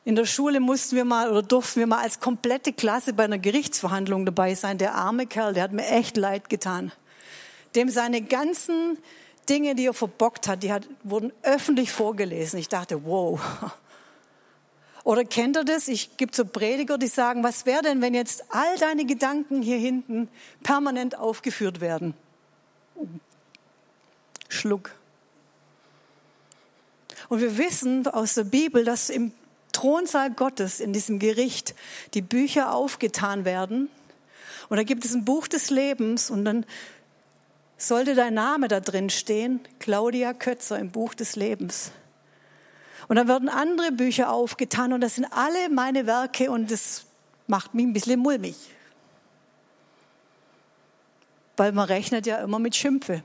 In 0.04 0.16
der 0.16 0.26
Schule 0.26 0.60
mussten 0.60 0.96
wir 0.96 1.06
mal 1.06 1.30
oder 1.30 1.42
durften 1.42 1.80
wir 1.80 1.87
mal 1.87 2.02
als 2.02 2.20
komplette 2.20 2.75
Klasse 2.75 3.14
bei 3.14 3.25
einer 3.25 3.38
Gerichtsverhandlung 3.38 4.26
dabei 4.26 4.54
sein. 4.54 4.76
Der 4.76 4.96
arme 4.96 5.26
Kerl, 5.26 5.54
der 5.54 5.62
hat 5.62 5.72
mir 5.72 5.87
echt 5.87 6.18
leid 6.18 6.50
getan. 6.50 6.92
Dem 7.75 7.88
seine 7.88 8.20
ganzen 8.20 8.99
Dinge, 9.49 9.75
die 9.75 9.87
er 9.87 9.94
verbockt 9.94 10.46
hat, 10.46 10.62
die 10.62 10.72
hat, 10.72 10.87
wurden 11.02 11.32
öffentlich 11.42 11.90
vorgelesen. 11.90 12.58
Ich 12.58 12.68
dachte, 12.68 13.06
wow. 13.06 13.40
Oder 15.04 15.25
kennt 15.25 15.56
ihr 15.56 15.64
das? 15.64 15.88
Ich 15.88 16.18
gibt 16.18 16.34
so 16.34 16.44
Prediger, 16.44 16.99
die 16.99 17.06
sagen, 17.06 17.42
was 17.42 17.64
wäre 17.64 17.80
denn, 17.80 18.02
wenn 18.02 18.12
jetzt 18.12 18.44
all 18.50 18.76
deine 18.76 19.06
Gedanken 19.06 19.62
hier 19.62 19.78
hinten 19.78 20.28
permanent 20.62 21.18
aufgeführt 21.18 21.80
werden? 21.80 22.12
Schluck. 24.50 24.90
Und 27.28 27.40
wir 27.40 27.57
wissen 27.57 28.07
aus 28.07 28.35
der 28.35 28.45
Bibel, 28.45 28.85
dass 28.85 29.09
im 29.09 29.33
Thronsaal 29.73 30.30
Gottes, 30.33 30.80
in 30.80 30.92
diesem 30.92 31.19
Gericht, 31.19 31.75
die 32.14 32.23
Bücher 32.23 32.75
aufgetan 32.75 33.45
werden. 33.45 33.88
Und 34.69 34.76
da 34.76 34.83
gibt 34.83 35.04
es 35.04 35.14
ein 35.14 35.25
Buch 35.25 35.47
des 35.49 35.71
Lebens 35.71 36.30
und 36.30 36.45
dann 36.45 36.66
sollte 37.78 38.14
dein 38.14 38.35
Name 38.35 38.69
da 38.69 38.80
drin 38.80 39.11
stehen, 39.11 39.61
Claudia 39.78 40.35
Kötzer 40.35 40.78
im 40.78 40.90
Buch 40.90 41.14
des 41.14 41.37
Lebens. 41.37 41.92
Und 43.09 43.16
dann 43.16 43.28
werden 43.28 43.49
andere 43.49 43.92
Bücher 43.92 44.33
aufgetan 44.33 44.92
und 44.92 45.00
das 45.00 45.14
sind 45.14 45.26
alle 45.33 45.69
meine 45.71 46.07
Werke 46.07 46.50
und 46.50 46.71
das 46.71 47.04
macht 47.47 47.75
mich 47.75 47.87
ein 47.87 47.92
bisschen 47.92 48.21
mulmig. 48.21 48.57
Weil 51.57 51.73
man 51.73 51.87
rechnet 51.87 52.26
ja 52.26 52.38
immer 52.38 52.59
mit 52.59 52.76
Schimpfe. 52.76 53.23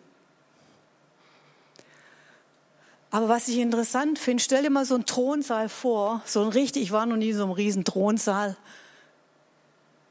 Aber 3.15 3.29
was 3.29 3.47
ich 3.47 3.59
interessant 3.59 4.19
finde, 4.19 4.43
stell 4.43 4.63
dir 4.63 4.69
mal 4.69 4.83
so 4.83 4.93
einen 4.93 5.05
Thronsaal 5.05 5.69
vor, 5.69 6.21
so 6.25 6.41
ein 6.41 6.49
richtig, 6.49 6.83
ich 6.83 6.91
war 6.91 7.05
noch 7.05 7.15
nie 7.15 7.29
in 7.29 7.37
so 7.37 7.43
einem 7.43 7.53
riesen 7.53 7.85
Thronsaal, 7.85 8.57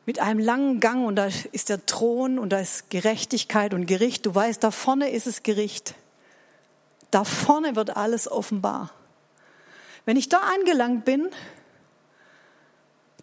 mit 0.07 0.21
einem 0.21 0.41
langen 0.41 0.81
Gang 0.81 1.07
und 1.07 1.17
da 1.17 1.29
ist 1.53 1.69
der 1.69 1.85
Thron 1.85 2.39
und 2.39 2.49
da 2.49 2.61
ist 2.61 2.89
Gerechtigkeit 2.89 3.75
und 3.75 3.85
Gericht. 3.85 4.25
Du 4.25 4.35
weißt, 4.35 4.65
da 4.65 4.71
vorne 4.71 5.11
ist 5.11 5.27
es 5.27 5.43
Gericht. 5.43 5.95
Da 7.11 7.25
vorne 7.25 7.77
wird 7.77 7.95
alles 7.95 8.27
offenbar. 8.27 8.91
Wenn 10.07 10.17
ich 10.17 10.31
da 10.31 10.39
angelangt 10.39 11.05
bin, 11.05 11.29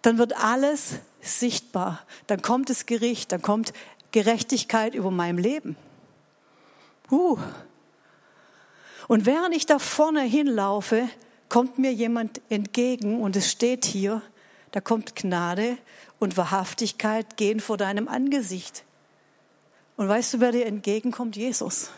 dann 0.04 0.20
wird 0.20 0.38
alles 0.38 1.00
sichtbar. 1.22 2.06
Dann 2.28 2.44
kommt 2.44 2.70
das 2.70 2.86
Gericht, 2.86 3.32
dann 3.32 3.42
kommt 3.42 3.74
Gerechtigkeit 4.12 4.94
über 4.94 5.10
meinem 5.10 5.40
Leben. 5.40 5.76
Uh, 7.10 7.40
Und 9.08 9.26
während 9.26 9.56
ich 9.56 9.66
da 9.66 9.80
vorne 9.80 10.22
hinlaufe, 10.22 11.08
kommt 11.50 11.80
mir 11.80 11.94
jemand 11.94 12.42
entgegen 12.50 13.22
und 13.22 13.36
es 13.36 13.52
steht 13.52 13.86
hier, 13.86 14.22
da 14.72 14.80
kommt 14.80 15.16
Gnade 15.16 15.78
und 16.20 16.38
Wahrhaftigkeit 16.38 17.36
gehen 17.36 17.60
vor 17.60 17.78
deinem 17.78 18.08
Angesicht. 18.08 18.86
Und 19.98 20.08
weißt 20.08 20.36
du, 20.36 20.40
wer 20.40 20.52
dir 20.52 20.66
entgegenkommt? 20.66 21.36
Jesus. 21.36 21.92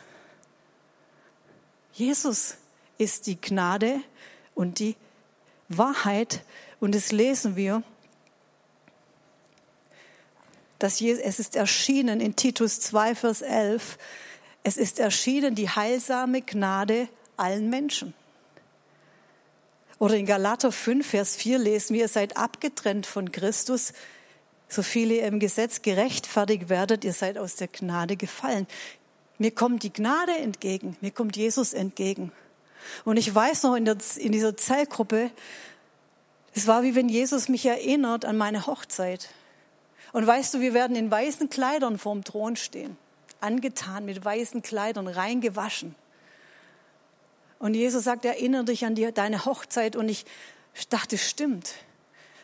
Jesus 1.93 2.55
ist 2.97 3.27
die 3.27 3.39
Gnade 3.39 3.99
und 4.55 4.79
die 4.79 4.95
Wahrheit. 5.69 6.43
Und 6.79 6.95
das 6.95 7.11
lesen 7.11 7.55
wir, 7.55 7.83
dass 10.79 10.99
es 10.99 11.39
ist 11.39 11.55
erschienen 11.55 12.19
in 12.19 12.35
Titus 12.35 12.79
2, 12.81 13.15
Vers 13.15 13.41
11, 13.41 13.97
es 14.63 14.77
ist 14.77 14.99
erschienen 14.99 15.55
die 15.55 15.69
heilsame 15.69 16.41
Gnade 16.41 17.09
allen 17.37 17.69
Menschen. 17.69 18.13
Oder 19.99 20.15
in 20.15 20.25
Galater 20.25 20.71
5, 20.71 21.05
Vers 21.05 21.35
4 21.35 21.59
lesen 21.59 21.93
wir, 21.93 22.03
ihr 22.03 22.07
seid 22.07 22.35
abgetrennt 22.35 23.05
von 23.05 23.31
Christus, 23.31 23.93
so 24.67 24.81
viele 24.81 25.15
ihr 25.15 25.27
im 25.27 25.39
Gesetz 25.39 25.81
gerechtfertigt 25.81 26.69
werdet, 26.69 27.03
ihr 27.03 27.13
seid 27.13 27.37
aus 27.37 27.55
der 27.55 27.67
Gnade 27.67 28.17
gefallen. 28.17 28.67
Mir 29.37 29.51
kommt 29.51 29.83
die 29.83 29.93
Gnade 29.93 30.35
entgegen, 30.37 30.97
mir 31.01 31.11
kommt 31.11 31.37
Jesus 31.37 31.73
entgegen. 31.73 32.31
Und 33.05 33.17
ich 33.17 33.33
weiß 33.33 33.63
noch 33.63 33.75
in, 33.75 33.85
der, 33.85 33.97
in 34.17 34.31
dieser 34.31 34.57
Zellgruppe, 34.57 35.31
es 36.55 36.67
war 36.67 36.83
wie 36.83 36.95
wenn 36.95 37.09
Jesus 37.09 37.49
mich 37.49 37.65
erinnert 37.65 38.25
an 38.25 38.37
meine 38.37 38.67
Hochzeit. 38.67 39.29
Und 40.11 40.27
weißt 40.27 40.53
du, 40.53 40.59
wir 40.59 40.73
werden 40.73 40.95
in 40.95 41.09
weißen 41.09 41.49
Kleidern 41.49 41.97
vorm 41.97 42.23
Thron 42.23 42.55
stehen, 42.55 42.97
angetan 43.43 44.05
mit 44.05 44.23
weißen 44.23 44.61
Kleidern, 44.61 45.07
reingewaschen. 45.07 45.95
Und 47.59 47.75
Jesus 47.75 48.03
sagt, 48.03 48.25
erinnere 48.25 48.65
dich 48.65 48.85
an 48.85 48.95
die, 48.95 49.11
deine 49.13 49.45
Hochzeit. 49.45 49.95
Und 49.95 50.09
ich 50.09 50.25
dachte, 50.89 51.17
stimmt. 51.17 51.75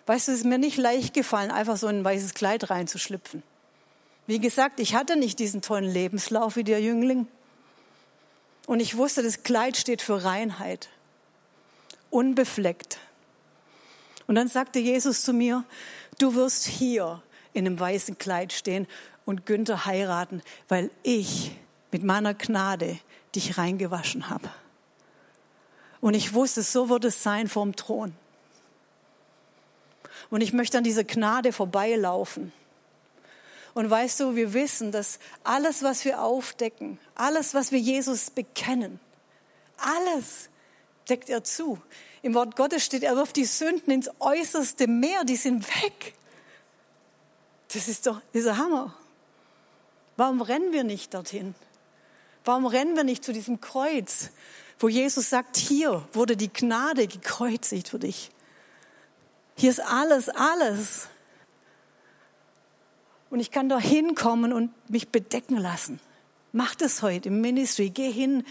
Weißt 0.05 0.27
du, 0.27 0.31
es 0.31 0.39
ist 0.39 0.45
mir 0.45 0.57
nicht 0.57 0.77
leicht 0.77 1.13
gefallen, 1.13 1.51
einfach 1.51 1.77
so 1.77 1.87
in 1.87 1.99
ein 1.99 2.05
weißes 2.05 2.33
Kleid 2.33 2.69
reinzuschlüpfen. 2.69 3.43
Wie 4.27 4.39
gesagt, 4.39 4.79
ich 4.79 4.95
hatte 4.95 5.15
nicht 5.15 5.39
diesen 5.39 5.61
tollen 5.61 5.91
Lebenslauf 5.91 6.55
wie 6.55 6.63
der 6.63 6.81
Jüngling. 6.81 7.27
Und 8.65 8.79
ich 8.79 8.95
wusste, 8.95 9.23
das 9.23 9.43
Kleid 9.43 9.75
steht 9.75 10.01
für 10.01 10.23
Reinheit, 10.23 10.89
unbefleckt. 12.11 12.99
Und 14.27 14.35
dann 14.35 14.47
sagte 14.47 14.79
Jesus 14.79 15.23
zu 15.23 15.33
mir, 15.33 15.65
du 16.19 16.35
wirst 16.35 16.65
hier 16.65 17.21
in 17.53 17.65
einem 17.65 17.79
weißen 17.79 18.17
Kleid 18.19 18.53
stehen 18.53 18.87
und 19.29 19.45
Günther 19.45 19.85
heiraten, 19.85 20.41
weil 20.69 20.89
ich 21.03 21.51
mit 21.91 22.03
meiner 22.03 22.33
Gnade 22.33 22.97
dich 23.35 23.59
reingewaschen 23.59 24.27
habe. 24.27 24.49
Und 26.01 26.15
ich 26.15 26.33
wusste, 26.33 26.63
so 26.63 26.89
wird 26.89 27.05
es 27.05 27.21
sein 27.21 27.47
vom 27.47 27.75
Thron. 27.75 28.15
Und 30.31 30.41
ich 30.41 30.51
möchte 30.51 30.79
an 30.79 30.83
dieser 30.83 31.03
Gnade 31.03 31.53
vorbeilaufen. 31.53 32.51
Und 33.75 33.87
weißt 33.87 34.19
du, 34.19 34.35
wir 34.35 34.53
wissen, 34.53 34.91
dass 34.91 35.19
alles, 35.43 35.83
was 35.83 36.05
wir 36.05 36.23
aufdecken, 36.23 36.97
alles, 37.13 37.53
was 37.53 37.71
wir 37.71 37.79
Jesus 37.79 38.31
bekennen, 38.31 38.99
alles 39.77 40.49
deckt 41.07 41.29
er 41.29 41.43
zu. 41.43 41.79
Im 42.23 42.33
Wort 42.33 42.55
Gottes 42.55 42.83
steht, 42.83 43.03
er 43.03 43.15
wirft 43.15 43.35
die 43.35 43.45
Sünden 43.45 43.93
ins 43.93 44.09
äußerste 44.17 44.87
Meer, 44.87 45.23
die 45.23 45.35
sind 45.35 45.67
weg. 45.83 46.15
Das 47.71 47.87
ist 47.87 48.07
doch 48.07 48.21
dieser 48.33 48.57
Hammer. 48.57 48.95
Warum 50.19 50.41
rennen 50.41 50.73
wir 50.73 50.83
nicht 50.83 51.13
dorthin? 51.13 51.55
Warum 52.43 52.65
rennen 52.65 52.97
wir 52.97 53.05
nicht 53.05 53.23
zu 53.23 53.31
diesem 53.31 53.61
Kreuz, 53.61 54.31
wo 54.77 54.89
Jesus 54.89 55.29
sagt, 55.29 55.55
hier 55.55 56.05
wurde 56.11 56.35
die 56.35 56.51
Gnade 56.51 57.07
gekreuzigt 57.07 57.87
für 57.87 57.99
dich. 57.99 58.29
Hier 59.55 59.69
ist 59.69 59.79
alles, 59.79 60.27
alles. 60.27 61.07
Und 63.29 63.39
ich 63.39 63.49
kann 63.49 63.69
da 63.69 63.79
hinkommen 63.79 64.51
und 64.51 64.71
mich 64.89 65.07
bedecken 65.07 65.55
lassen. 65.55 66.01
Mach 66.51 66.75
das 66.75 67.01
heute 67.01 67.29
im 67.29 67.39
Ministry. 67.39 67.89
Geh 67.89 68.11
hin, 68.11 68.43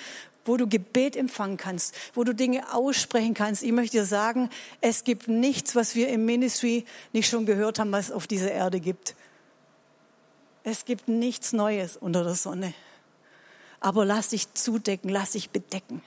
wo 0.47 0.57
du 0.57 0.67
Gebet 0.67 1.17
empfangen 1.17 1.59
kannst, 1.59 1.95
wo 2.15 2.25
du 2.25 2.35
Dinge 2.35 2.73
aussprechen 2.73 3.35
kannst. 3.35 3.63
Ich 3.63 3.73
möchte 3.73 3.99
dir 3.99 4.07
sagen, 4.07 4.49
es 4.81 5.05
gibt 5.05 5.29
nichts, 5.29 5.77
was 5.77 5.95
wir 5.95 6.09
im 6.09 6.25
Ministry 6.25 6.87
nicht 7.13 7.29
schon 7.29 7.45
gehört 7.45 7.79
haben, 7.79 7.93
was 7.93 8.07
es 8.07 8.13
auf 8.13 8.27
dieser 8.27 8.53
Erde 8.53 8.81
gibt. 8.81 9.15
Es 10.69 10.85
gibt 10.85 11.09
nichts 11.09 11.55
Neues 11.55 11.97
unter 11.97 12.25
der 12.25 12.35
Sonne. 12.35 12.75
Aber 13.81 14.05
lass 14.05 14.29
dich 14.29 14.53
zudecken, 14.53 15.09
lass 15.09 15.33
dich 15.33 15.51
bedecken. 15.51 16.03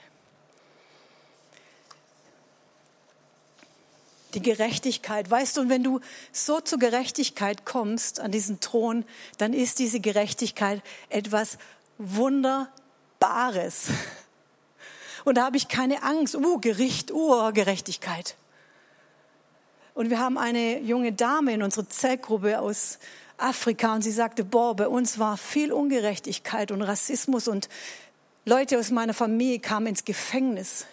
die 4.34 4.40
Gerechtigkeit. 4.40 5.30
Weißt 5.30 5.56
du, 5.58 5.60
und 5.60 5.68
wenn 5.68 5.82
du 5.82 6.00
so 6.32 6.60
zur 6.60 6.78
Gerechtigkeit 6.78 7.66
kommst 7.66 8.18
an 8.18 8.30
diesen 8.30 8.60
Thron, 8.60 9.04
dann 9.36 9.52
ist 9.52 9.78
diese 9.78 10.00
Gerechtigkeit 10.00 10.82
etwas 11.10 11.58
Wunderbares. 11.98 13.88
Und 15.24 15.36
da 15.36 15.44
habe 15.44 15.58
ich 15.58 15.68
keine 15.68 16.02
Angst. 16.02 16.34
Uh, 16.34 16.58
Gericht, 16.58 17.10
uh, 17.12 17.52
Gerechtigkeit. 17.52 18.36
Und 19.94 20.08
wir 20.08 20.18
haben 20.18 20.38
eine 20.38 20.80
junge 20.80 21.12
Dame 21.12 21.52
in 21.52 21.62
unserer 21.62 21.88
Zellgruppe 21.88 22.58
aus 22.58 22.98
Afrika 23.42 23.94
und 23.94 24.02
sie 24.02 24.10
sagte, 24.10 24.44
boah, 24.44 24.74
bei 24.74 24.88
uns 24.88 25.18
war 25.18 25.36
viel 25.36 25.72
Ungerechtigkeit 25.72 26.70
und 26.70 26.82
Rassismus 26.82 27.48
und 27.48 27.68
Leute 28.44 28.78
aus 28.78 28.90
meiner 28.90 29.14
Familie 29.14 29.60
kamen 29.60 29.88
ins 29.88 30.04
Gefängnis. 30.04 30.86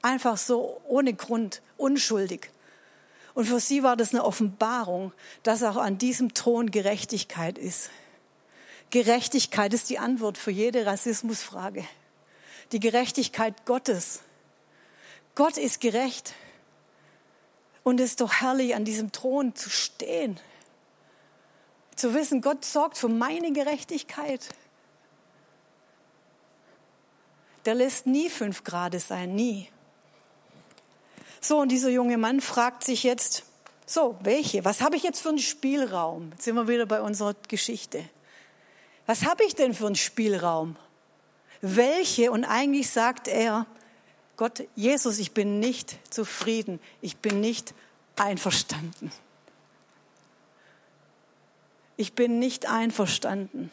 Einfach 0.00 0.36
so 0.36 0.80
ohne 0.84 1.14
Grund, 1.14 1.62
unschuldig. 1.76 2.50
Und 3.34 3.46
für 3.46 3.60
sie 3.60 3.82
war 3.82 3.96
das 3.96 4.12
eine 4.12 4.24
Offenbarung, 4.24 5.12
dass 5.42 5.62
auch 5.62 5.76
an 5.76 5.98
diesem 5.98 6.34
Thron 6.34 6.70
Gerechtigkeit 6.70 7.56
ist. 7.56 7.90
Gerechtigkeit 8.90 9.72
ist 9.72 9.88
die 9.90 9.98
Antwort 9.98 10.36
für 10.36 10.50
jede 10.50 10.84
Rassismusfrage. 10.84 11.84
Die 12.72 12.80
Gerechtigkeit 12.80 13.64
Gottes. 13.64 14.20
Gott 15.34 15.56
ist 15.56 15.80
gerecht. 15.80 16.34
Und 17.84 18.00
es 18.00 18.10
ist 18.10 18.20
doch 18.20 18.34
herrlich, 18.34 18.74
an 18.74 18.84
diesem 18.84 19.12
Thron 19.12 19.54
zu 19.54 19.70
stehen. 19.70 20.38
Zu 21.96 22.14
wissen, 22.14 22.40
Gott 22.40 22.64
sorgt 22.64 22.98
für 22.98 23.08
meine 23.08 23.52
Gerechtigkeit. 23.52 24.48
Der 27.64 27.74
lässt 27.74 28.06
nie 28.06 28.28
fünf 28.28 28.64
Grade 28.64 28.98
sein, 28.98 29.34
nie. 29.34 29.68
So, 31.40 31.58
und 31.58 31.70
dieser 31.70 31.90
junge 31.90 32.18
Mann 32.18 32.40
fragt 32.40 32.84
sich 32.84 33.02
jetzt, 33.02 33.44
so, 33.86 34.16
welche? 34.22 34.64
Was 34.64 34.80
habe 34.80 34.96
ich 34.96 35.02
jetzt 35.02 35.20
für 35.20 35.28
einen 35.28 35.38
Spielraum? 35.38 36.30
Jetzt 36.32 36.44
sind 36.44 36.54
wir 36.54 36.68
wieder 36.68 36.86
bei 36.86 37.00
unserer 37.00 37.34
Geschichte. 37.48 38.04
Was 39.06 39.24
habe 39.24 39.44
ich 39.44 39.54
denn 39.54 39.74
für 39.74 39.86
einen 39.86 39.96
Spielraum? 39.96 40.76
Welche? 41.60 42.30
Und 42.30 42.44
eigentlich 42.44 42.90
sagt 42.90 43.28
er, 43.28 43.66
Gott, 44.36 44.64
Jesus, 44.76 45.18
ich 45.18 45.32
bin 45.32 45.60
nicht 45.60 45.98
zufrieden. 46.12 46.80
Ich 47.00 47.18
bin 47.18 47.40
nicht 47.40 47.74
einverstanden. 48.16 49.12
Ich 52.02 52.14
bin 52.14 52.40
nicht 52.40 52.66
einverstanden. 52.66 53.70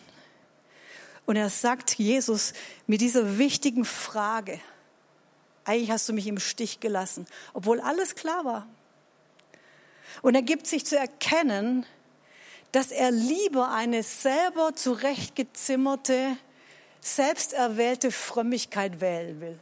Und 1.26 1.36
er 1.36 1.50
sagt 1.50 1.96
Jesus 1.96 2.54
mit 2.86 3.02
dieser 3.02 3.40
wichtigen 3.40 3.86
Frage, 3.86 4.60
eigentlich 5.66 5.90
hast 5.90 6.08
du 6.08 6.14
mich 6.14 6.28
im 6.28 6.38
Stich 6.38 6.80
gelassen, 6.80 7.26
obwohl 7.56 7.82
alles 7.82 8.14
klar 8.14 8.46
war. 8.46 8.68
Und 10.22 10.36
er 10.36 10.44
gibt 10.44 10.68
sich 10.68 10.86
zu 10.86 10.96
erkennen, 10.96 11.88
dass 12.72 12.92
er 12.92 13.10
lieber 13.10 13.72
eine 13.72 14.04
selber 14.04 14.76
zurechtgezimmerte, 14.76 16.38
selbsterwählte 17.02 18.12
Frömmigkeit 18.12 19.02
wählen 19.02 19.42
will, 19.42 19.60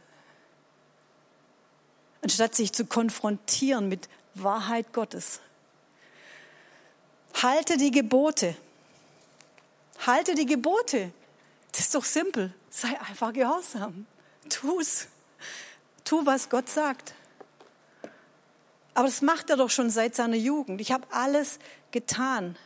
anstatt 2.20 2.54
sich 2.54 2.74
zu 2.74 2.84
konfrontieren 2.84 3.88
mit 3.88 4.10
Wahrheit 4.34 4.92
Gottes. 4.92 5.40
Halte 7.42 7.76
die 7.76 7.90
Gebote. 7.90 8.56
Halte 10.06 10.34
die 10.34 10.46
Gebote. 10.46 11.12
Das 11.72 11.80
ist 11.80 11.94
doch 11.94 12.04
simpel. 12.04 12.52
Sei 12.70 12.88
einfach 13.00 13.32
gehorsam. 13.32 14.06
Tu's. 14.48 15.06
Tu, 16.04 16.24
was 16.24 16.48
Gott 16.48 16.68
sagt. 16.68 17.14
Aber 18.94 19.06
das 19.06 19.22
macht 19.22 19.50
er 19.50 19.56
doch 19.56 19.70
schon 19.70 19.90
seit 19.90 20.16
seiner 20.16 20.36
Jugend. 20.36 20.80
Ich 20.80 20.90
habe 20.90 21.06
alles 21.10 21.58
getan. 21.92 22.56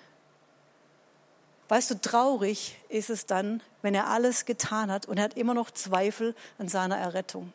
Weißt 1.68 1.90
du, 1.90 2.00
traurig 2.00 2.76
ist 2.88 3.10
es 3.10 3.26
dann, 3.26 3.62
wenn 3.82 3.94
er 3.94 4.08
alles 4.08 4.44
getan 4.44 4.90
hat 4.90 5.06
und 5.06 5.18
er 5.18 5.24
hat 5.24 5.34
immer 5.34 5.54
noch 5.54 5.70
Zweifel 5.70 6.34
an 6.58 6.68
seiner 6.68 6.96
Errettung. 6.96 7.52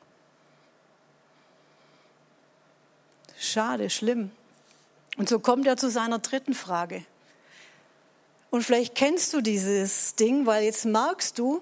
Schade, 3.40 3.90
schlimm. 3.90 4.32
Und 5.18 5.28
so 5.28 5.40
kommt 5.40 5.68
er 5.68 5.78
zu 5.78 5.90
seiner 5.90 6.20
dritten 6.20 6.54
Frage. 6.54 7.04
Und 8.50 8.64
vielleicht 8.64 8.96
kennst 8.96 9.34
du 9.34 9.42
dieses 9.42 10.16
Ding, 10.16 10.46
weil 10.46 10.64
jetzt 10.64 10.86
merkst 10.86 11.38
du, 11.38 11.62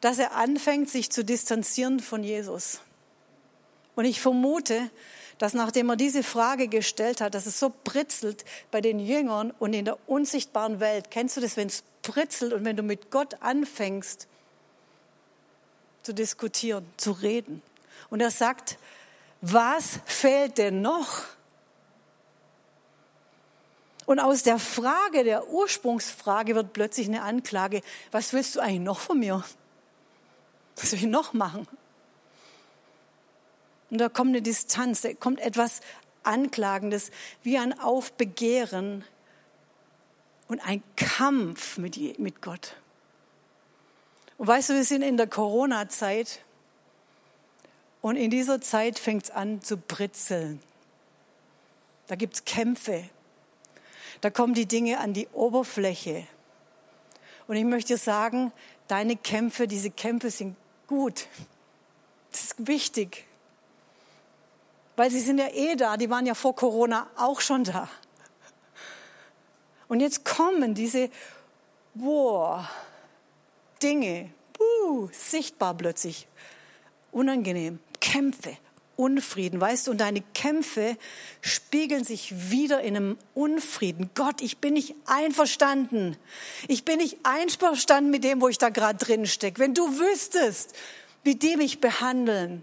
dass 0.00 0.18
er 0.18 0.34
anfängt, 0.34 0.90
sich 0.90 1.10
zu 1.10 1.24
distanzieren 1.24 2.00
von 2.00 2.24
Jesus. 2.24 2.80
Und 3.94 4.06
ich 4.06 4.20
vermute, 4.20 4.90
dass 5.38 5.54
nachdem 5.54 5.90
er 5.90 5.96
diese 5.96 6.22
Frage 6.22 6.68
gestellt 6.68 7.20
hat, 7.20 7.34
dass 7.34 7.46
es 7.46 7.58
so 7.58 7.72
britzelt 7.84 8.44
bei 8.70 8.80
den 8.80 8.98
Jüngern 8.98 9.50
und 9.52 9.72
in 9.72 9.84
der 9.84 9.98
unsichtbaren 10.08 10.80
Welt. 10.80 11.10
Kennst 11.10 11.36
du 11.36 11.40
das, 11.40 11.56
wenn 11.56 11.68
es 11.68 11.82
britzelt 12.02 12.52
und 12.52 12.64
wenn 12.64 12.76
du 12.76 12.82
mit 12.82 13.10
Gott 13.10 13.40
anfängst 13.40 14.26
zu 16.02 16.12
diskutieren, 16.12 16.86
zu 16.96 17.12
reden? 17.12 17.62
Und 18.10 18.20
er 18.20 18.30
sagt, 18.30 18.78
was 19.40 20.00
fehlt 20.06 20.58
denn 20.58 20.82
noch? 20.82 21.24
Und 24.06 24.20
aus 24.20 24.42
der 24.42 24.58
Frage, 24.58 25.24
der 25.24 25.48
Ursprungsfrage 25.48 26.54
wird 26.54 26.72
plötzlich 26.72 27.08
eine 27.08 27.22
Anklage. 27.22 27.80
Was 28.10 28.32
willst 28.32 28.56
du 28.56 28.60
eigentlich 28.60 28.80
noch 28.80 29.00
von 29.00 29.18
mir? 29.18 29.44
Was 30.76 30.90
soll 30.90 30.98
ich 30.98 31.06
noch 31.06 31.32
machen? 31.32 31.66
Und 33.90 33.98
da 33.98 34.08
kommt 34.08 34.30
eine 34.30 34.42
Distanz, 34.42 35.02
da 35.02 35.14
kommt 35.14 35.40
etwas 35.40 35.80
Anklagendes, 36.22 37.10
wie 37.42 37.58
ein 37.58 37.78
Aufbegehren 37.78 39.04
und 40.48 40.60
ein 40.66 40.82
Kampf 40.96 41.78
mit, 41.78 42.18
mit 42.18 42.42
Gott. 42.42 42.76
Und 44.36 44.48
weißt 44.48 44.70
du, 44.70 44.74
wir 44.74 44.84
sind 44.84 45.02
in 45.02 45.16
der 45.16 45.26
Corona-Zeit 45.26 46.40
und 48.00 48.16
in 48.16 48.30
dieser 48.30 48.60
Zeit 48.60 48.98
fängt 48.98 49.24
es 49.24 49.30
an 49.30 49.62
zu 49.62 49.76
britzeln. 49.76 50.60
Da 52.06 52.16
gibt 52.16 52.34
es 52.34 52.44
Kämpfe. 52.44 53.08
Da 54.24 54.30
kommen 54.30 54.54
die 54.54 54.64
Dinge 54.64 55.00
an 55.00 55.12
die 55.12 55.28
Oberfläche. 55.34 56.26
Und 57.46 57.56
ich 57.56 57.64
möchte 57.64 57.98
sagen, 57.98 58.52
deine 58.88 59.16
Kämpfe, 59.16 59.68
diese 59.68 59.90
Kämpfe 59.90 60.30
sind 60.30 60.56
gut. 60.86 61.26
Das 62.30 62.44
ist 62.44 62.66
wichtig. 62.66 63.26
Weil 64.96 65.10
sie 65.10 65.20
sind 65.20 65.36
ja 65.36 65.48
eh 65.48 65.76
da, 65.76 65.98
die 65.98 66.08
waren 66.08 66.24
ja 66.24 66.32
vor 66.32 66.56
Corona 66.56 67.06
auch 67.16 67.42
schon 67.42 67.64
da. 67.64 67.86
Und 69.88 70.00
jetzt 70.00 70.24
kommen 70.24 70.72
diese, 70.72 71.10
boah, 71.92 72.66
Dinge, 73.82 74.30
sichtbar 75.12 75.74
plötzlich, 75.74 76.26
unangenehm, 77.12 77.78
Kämpfe, 78.00 78.56
Unfrieden, 78.96 79.60
weißt 79.60 79.86
du, 79.86 79.90
und 79.90 79.98
deine 79.98 80.22
Kämpfe 80.34 80.96
spiegeln 81.40 82.04
sich 82.04 82.50
wieder 82.50 82.80
in 82.80 82.96
einem 82.96 83.18
Unfrieden. 83.34 84.10
Gott, 84.14 84.40
ich 84.40 84.58
bin 84.58 84.74
nicht 84.74 84.94
einverstanden. 85.06 86.16
Ich 86.68 86.84
bin 86.84 86.98
nicht 86.98 87.18
einverstanden 87.24 88.10
mit 88.10 88.24
dem, 88.24 88.40
wo 88.40 88.48
ich 88.48 88.58
da 88.58 88.68
gerade 88.68 88.98
drin 88.98 89.26
stecke. 89.26 89.60
Wenn 89.60 89.74
du 89.74 89.98
wüsstest, 89.98 90.74
wie 91.24 91.34
die 91.34 91.56
mich 91.56 91.80
behandeln, 91.80 92.62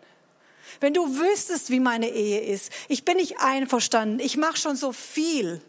wenn 0.79 0.93
du 0.93 1.17
wüsstest, 1.17 1.69
wie 1.69 1.79
meine 1.79 2.09
Ehe 2.09 2.41
ist, 2.41 2.71
ich 2.87 3.03
bin 3.03 3.17
nicht 3.17 3.39
einverstanden. 3.39 4.19
Ich 4.19 4.37
mache 4.37 4.57
schon 4.57 4.75
so 4.75 4.91
viel. 4.91 5.61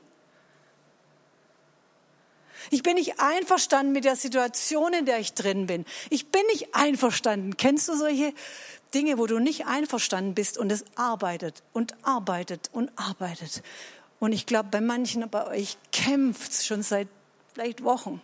Ich 2.70 2.82
bin 2.82 2.94
nicht 2.94 3.20
einverstanden 3.20 3.92
mit 3.92 4.04
der 4.04 4.16
Situation, 4.16 4.92
in 4.92 5.04
der 5.04 5.18
ich 5.18 5.34
drin 5.34 5.66
bin. 5.66 5.84
Ich 6.10 6.30
bin 6.30 6.42
nicht 6.46 6.74
einverstanden. 6.74 7.56
Kennst 7.56 7.88
du 7.88 7.96
solche 7.96 8.32
Dinge, 8.94 9.18
wo 9.18 9.26
du 9.26 9.38
nicht 9.38 9.66
einverstanden 9.66 10.34
bist 10.34 10.58
und 10.58 10.70
es 10.70 10.84
arbeitet 10.96 11.62
und 11.72 11.94
arbeitet 12.02 12.70
und 12.72 12.90
arbeitet. 12.96 13.62
Und 14.20 14.32
ich 14.32 14.46
glaube, 14.46 14.68
bei 14.70 14.80
manchen 14.80 15.28
bei 15.30 15.46
euch 15.46 15.76
kämpft 15.90 16.52
es 16.52 16.66
schon 16.66 16.82
seit 16.82 17.08
vielleicht 17.52 17.82
Wochen. 17.82 18.20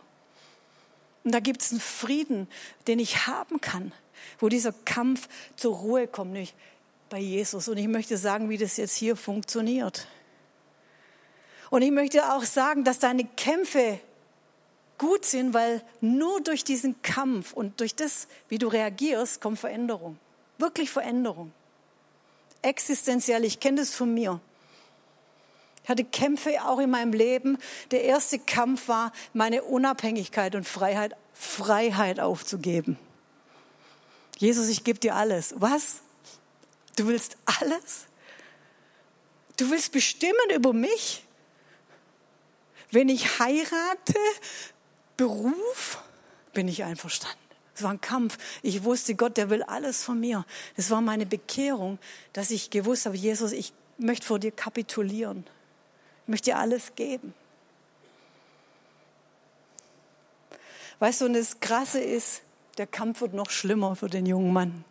Und 1.24 1.34
da 1.34 1.40
gibt 1.40 1.62
es 1.62 1.72
einen 1.72 1.80
Frieden, 1.80 2.48
den 2.86 2.98
ich 2.98 3.26
haben 3.26 3.60
kann, 3.60 3.92
wo 4.38 4.48
dieser 4.48 4.72
Kampf 4.72 5.28
zur 5.56 5.74
Ruhe 5.74 6.06
kommt, 6.06 6.32
nämlich 6.32 6.54
bei 7.10 7.18
Jesus. 7.18 7.68
Und 7.68 7.78
ich 7.78 7.88
möchte 7.88 8.16
sagen, 8.16 8.48
wie 8.48 8.58
das 8.58 8.76
jetzt 8.76 8.94
hier 8.94 9.16
funktioniert. 9.16 10.06
Und 11.70 11.82
ich 11.82 11.90
möchte 11.90 12.32
auch 12.32 12.44
sagen, 12.44 12.84
dass 12.84 12.98
deine 12.98 13.24
Kämpfe 13.24 14.00
gut 14.96 15.24
sind, 15.24 15.54
weil 15.54 15.82
nur 16.00 16.40
durch 16.40 16.64
diesen 16.64 17.02
Kampf 17.02 17.52
und 17.52 17.80
durch 17.80 17.94
das, 17.94 18.26
wie 18.48 18.58
du 18.58 18.68
reagierst, 18.68 19.40
kommt 19.40 19.58
Veränderung. 19.58 20.18
Wirklich 20.58 20.90
Veränderung. 20.90 21.52
Existenziell, 22.62 23.44
ich 23.44 23.60
kenne 23.60 23.80
das 23.80 23.94
von 23.94 24.12
mir. 24.12 24.40
Ich 25.84 25.88
hatte 25.88 26.04
Kämpfe 26.04 26.62
auch 26.64 26.80
in 26.80 26.90
meinem 26.90 27.12
Leben. 27.12 27.58
Der 27.92 28.04
erste 28.04 28.38
Kampf 28.38 28.88
war, 28.88 29.12
meine 29.32 29.62
Unabhängigkeit 29.62 30.54
und 30.54 30.68
Freiheit, 30.68 31.16
Freiheit 31.32 32.20
aufzugeben. 32.20 32.98
Jesus, 34.36 34.68
ich 34.68 34.84
gebe 34.84 34.98
dir 34.98 35.14
alles. 35.14 35.54
Was? 35.56 36.00
Du 36.96 37.06
willst 37.06 37.38
alles? 37.46 38.06
Du 39.56 39.70
willst 39.70 39.92
bestimmen 39.92 40.50
über 40.54 40.72
mich? 40.72 41.24
Wenn 42.90 43.08
ich 43.08 43.38
heirate, 43.38 44.18
Beruf, 45.16 46.02
bin 46.52 46.68
ich 46.68 46.84
einverstanden. 46.84 47.47
Es 47.78 47.84
war 47.84 47.92
ein 47.92 48.00
Kampf. 48.00 48.38
Ich 48.62 48.82
wusste, 48.82 49.14
Gott, 49.14 49.36
der 49.36 49.50
will 49.50 49.62
alles 49.62 50.02
von 50.02 50.18
mir. 50.18 50.44
Es 50.76 50.90
war 50.90 51.00
meine 51.00 51.26
Bekehrung, 51.26 52.00
dass 52.32 52.50
ich 52.50 52.70
gewusst 52.70 53.06
habe, 53.06 53.16
Jesus, 53.16 53.52
ich 53.52 53.72
möchte 53.98 54.26
vor 54.26 54.40
dir 54.40 54.50
kapitulieren. 54.50 55.44
Ich 56.24 56.28
möchte 56.28 56.50
dir 56.50 56.58
alles 56.58 56.96
geben. 56.96 57.34
Weißt 60.98 61.20
du, 61.20 61.26
und 61.26 61.34
das 61.34 61.60
Krasse 61.60 62.00
ist, 62.00 62.42
der 62.78 62.88
Kampf 62.88 63.20
wird 63.20 63.32
noch 63.32 63.50
schlimmer 63.50 63.94
für 63.94 64.08
den 64.08 64.26
jungen 64.26 64.52
Mann. 64.52 64.84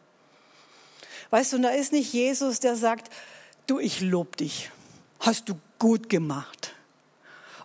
Weißt 1.29 1.51
du, 1.51 1.57
und 1.57 1.63
da 1.63 1.71
ist 1.71 1.91
nicht 1.91 2.13
Jesus, 2.13 2.61
der 2.61 2.77
sagt, 2.77 3.13
du, 3.65 3.79
ich 3.79 3.99
lob 3.99 4.37
dich. 4.37 4.71
Hast 5.19 5.49
du 5.49 5.59
gut 5.77 6.07
gemacht. 6.07 6.73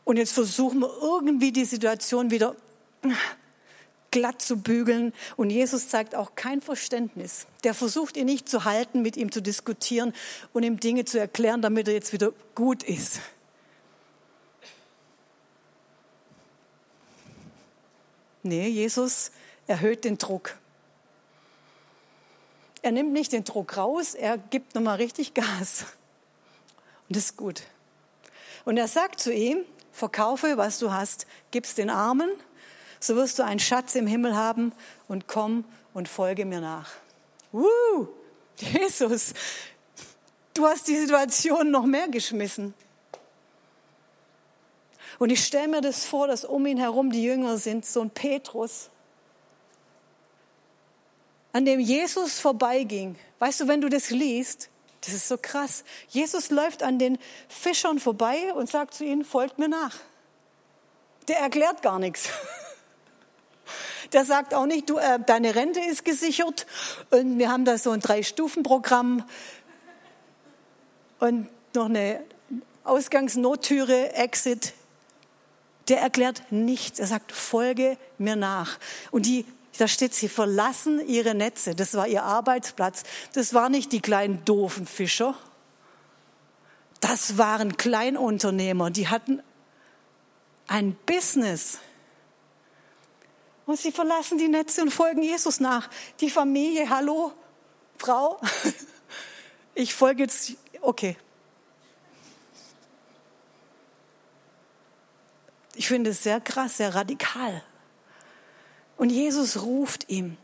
Und 0.02 0.16
jetzt 0.16 0.32
versuchen 0.32 0.80
wir 0.80 0.90
irgendwie 1.00 1.52
die 1.52 1.64
Situation 1.64 2.32
wieder 2.32 2.56
glatt 4.12 4.40
zu 4.40 4.58
bügeln. 4.58 5.12
Und 5.36 5.50
Jesus 5.50 5.88
zeigt 5.88 6.14
auch 6.14 6.36
kein 6.36 6.60
Verständnis. 6.60 7.46
Der 7.64 7.74
versucht 7.74 8.16
ihn 8.16 8.26
nicht 8.26 8.48
zu 8.48 8.64
halten, 8.64 9.02
mit 9.02 9.16
ihm 9.16 9.32
zu 9.32 9.42
diskutieren 9.42 10.14
und 10.52 10.62
ihm 10.62 10.78
Dinge 10.78 11.04
zu 11.04 11.18
erklären, 11.18 11.60
damit 11.60 11.88
er 11.88 11.94
jetzt 11.94 12.12
wieder 12.12 12.32
gut 12.54 12.84
ist. 12.84 13.20
Nee, 18.44 18.68
Jesus 18.68 19.32
erhöht 19.66 20.04
den 20.04 20.18
Druck. 20.18 20.56
Er 22.82 22.90
nimmt 22.90 23.12
nicht 23.12 23.32
den 23.32 23.44
Druck 23.44 23.76
raus, 23.76 24.14
er 24.14 24.38
gibt 24.38 24.74
nochmal 24.74 24.96
richtig 24.96 25.34
Gas. 25.34 25.84
Und 27.08 27.16
das 27.16 27.26
ist 27.26 27.36
gut. 27.36 27.62
Und 28.64 28.76
er 28.76 28.88
sagt 28.88 29.20
zu 29.20 29.32
ihm, 29.32 29.64
verkaufe, 29.92 30.56
was 30.56 30.80
du 30.80 30.92
hast, 30.92 31.26
gib's 31.52 31.74
den 31.74 31.90
Armen 31.90 32.30
so 33.04 33.16
wirst 33.16 33.38
du 33.38 33.44
einen 33.44 33.60
Schatz 33.60 33.94
im 33.94 34.06
Himmel 34.06 34.36
haben 34.36 34.72
und 35.08 35.26
komm 35.26 35.64
und 35.94 36.08
folge 36.08 36.44
mir 36.44 36.60
nach. 36.60 36.90
Uh, 37.52 38.06
Jesus, 38.56 39.34
du 40.54 40.66
hast 40.66 40.88
die 40.88 40.96
Situation 40.96 41.70
noch 41.70 41.84
mehr 41.84 42.08
geschmissen. 42.08 42.74
Und 45.18 45.30
ich 45.30 45.44
stelle 45.44 45.68
mir 45.68 45.80
das 45.80 46.04
vor, 46.04 46.26
dass 46.26 46.44
um 46.44 46.66
ihn 46.66 46.78
herum 46.78 47.10
die 47.10 47.22
Jünger 47.22 47.58
sind, 47.58 47.86
so 47.86 48.00
ein 48.00 48.10
Petrus, 48.10 48.90
an 51.52 51.64
dem 51.64 51.80
Jesus 51.80 52.40
vorbeiging. 52.40 53.16
Weißt 53.38 53.60
du, 53.60 53.68
wenn 53.68 53.80
du 53.80 53.88
das 53.88 54.10
liest, 54.10 54.70
das 55.04 55.14
ist 55.14 55.28
so 55.28 55.36
krass. 55.36 55.84
Jesus 56.08 56.50
läuft 56.50 56.82
an 56.82 56.98
den 56.98 57.18
Fischern 57.48 57.98
vorbei 57.98 58.52
und 58.54 58.70
sagt 58.70 58.94
zu 58.94 59.04
ihnen, 59.04 59.24
folgt 59.24 59.58
mir 59.58 59.68
nach. 59.68 59.96
Der 61.28 61.38
erklärt 61.38 61.82
gar 61.82 61.98
nichts. 61.98 62.30
Der 64.12 64.24
sagt 64.24 64.54
auch 64.54 64.66
nicht, 64.66 64.90
du, 64.90 64.98
äh, 64.98 65.18
deine 65.24 65.54
Rente 65.54 65.80
ist 65.80 66.04
gesichert 66.04 66.66
und 67.10 67.38
wir 67.38 67.50
haben 67.50 67.64
da 67.64 67.78
so 67.78 67.90
ein 67.90 68.00
Drei-Stufen-Programm 68.00 69.24
und 71.18 71.48
noch 71.74 71.86
eine 71.86 72.20
Ausgangsnottüre, 72.84 74.14
Exit. 74.14 74.74
Der 75.88 76.00
erklärt 76.00 76.42
nichts. 76.50 76.98
Er 76.98 77.06
sagt, 77.06 77.32
folge 77.32 77.96
mir 78.18 78.36
nach. 78.36 78.78
Und 79.10 79.26
die, 79.26 79.46
da 79.78 79.88
steht, 79.88 80.14
sie 80.14 80.28
verlassen 80.28 81.06
ihre 81.06 81.34
Netze. 81.34 81.74
Das 81.74 81.94
war 81.94 82.06
ihr 82.06 82.22
Arbeitsplatz. 82.22 83.04
Das 83.32 83.54
waren 83.54 83.72
nicht 83.72 83.92
die 83.92 84.00
kleinen 84.00 84.44
doofen 84.44 84.86
Fischer. 84.86 85.34
Das 87.00 87.38
waren 87.38 87.76
Kleinunternehmer. 87.76 88.90
Die 88.90 89.08
hatten 89.08 89.42
ein 90.68 90.96
Business. 91.06 91.78
Und 93.66 93.78
sie 93.78 93.92
verlassen 93.92 94.38
die 94.38 94.48
Netze 94.48 94.82
und 94.82 94.90
folgen 94.90 95.22
Jesus 95.22 95.60
nach. 95.60 95.88
Die 96.20 96.30
Familie, 96.30 96.88
hallo, 96.90 97.32
Frau, 97.96 98.40
ich 99.74 99.94
folge 99.94 100.24
jetzt, 100.24 100.52
okay. 100.80 101.16
Ich 105.74 105.88
finde 105.88 106.10
es 106.10 106.22
sehr 106.22 106.40
krass, 106.40 106.76
sehr 106.76 106.94
radikal. 106.94 107.62
Und 108.96 109.10
Jesus 109.10 109.62
ruft 109.62 110.08
ihm. 110.08 110.36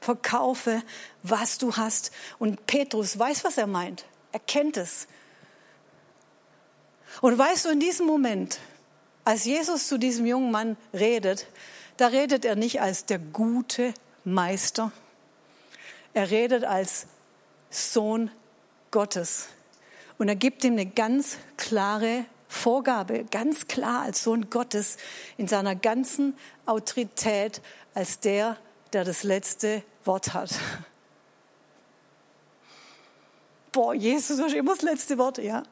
verkaufe, 0.00 0.82
was 1.22 1.58
du 1.58 1.76
hast. 1.76 2.12
Und 2.38 2.66
Petrus 2.66 3.18
weiß, 3.18 3.44
was 3.44 3.58
er 3.58 3.66
meint. 3.66 4.06
Er 4.32 4.40
kennt 4.40 4.76
es. 4.76 5.06
Und 7.20 7.36
weißt 7.36 7.66
du, 7.66 7.70
in 7.70 7.80
diesem 7.80 8.06
Moment, 8.06 8.58
als 9.28 9.44
Jesus 9.44 9.88
zu 9.88 9.98
diesem 9.98 10.24
jungen 10.24 10.50
Mann 10.50 10.78
redet, 10.94 11.48
da 11.98 12.06
redet 12.06 12.46
er 12.46 12.56
nicht 12.56 12.80
als 12.80 13.04
der 13.04 13.18
gute 13.18 13.92
Meister. 14.24 14.90
Er 16.14 16.30
redet 16.30 16.64
als 16.64 17.08
Sohn 17.68 18.30
Gottes. 18.90 19.48
Und 20.16 20.30
er 20.30 20.34
gibt 20.34 20.64
ihm 20.64 20.72
eine 20.72 20.86
ganz 20.86 21.36
klare 21.58 22.24
Vorgabe, 22.48 23.26
ganz 23.30 23.68
klar 23.68 24.00
als 24.00 24.24
Sohn 24.24 24.48
Gottes 24.48 24.96
in 25.36 25.46
seiner 25.46 25.76
ganzen 25.76 26.34
Autorität, 26.64 27.60
als 27.92 28.20
der, 28.20 28.56
der 28.94 29.04
das 29.04 29.24
letzte 29.24 29.82
Wort 30.06 30.32
hat. 30.32 30.54
Boah, 33.72 33.92
Jesus, 33.92 34.38
du 34.38 34.44
hast 34.44 34.54
immer 34.54 34.72
das 34.72 34.80
letzte 34.80 35.18
Wort, 35.18 35.36
ja. 35.36 35.64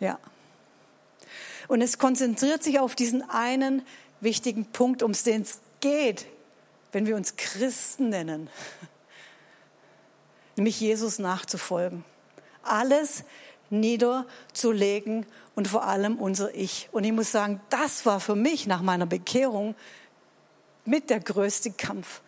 Ja. 0.00 0.18
Und 1.70 1.82
es 1.82 1.98
konzentriert 1.98 2.64
sich 2.64 2.80
auf 2.80 2.96
diesen 2.96 3.30
einen 3.30 3.82
wichtigen 4.20 4.64
Punkt, 4.64 5.04
um 5.04 5.12
den 5.12 5.42
es 5.42 5.60
geht, 5.78 6.26
wenn 6.90 7.06
wir 7.06 7.14
uns 7.14 7.36
Christen 7.36 8.08
nennen, 8.08 8.50
nämlich 10.56 10.80
Jesus 10.80 11.20
nachzufolgen. 11.20 12.04
Alles 12.64 13.22
niederzulegen 13.70 15.26
und 15.54 15.68
vor 15.68 15.84
allem 15.84 16.16
unser 16.16 16.52
Ich. 16.56 16.88
Und 16.90 17.04
ich 17.04 17.12
muss 17.12 17.30
sagen, 17.30 17.60
das 17.70 18.04
war 18.04 18.18
für 18.18 18.34
mich 18.34 18.66
nach 18.66 18.82
meiner 18.82 19.06
Bekehrung 19.06 19.76
mit 20.84 21.08
der 21.08 21.20
größte 21.20 21.70
Kampf. 21.70 22.20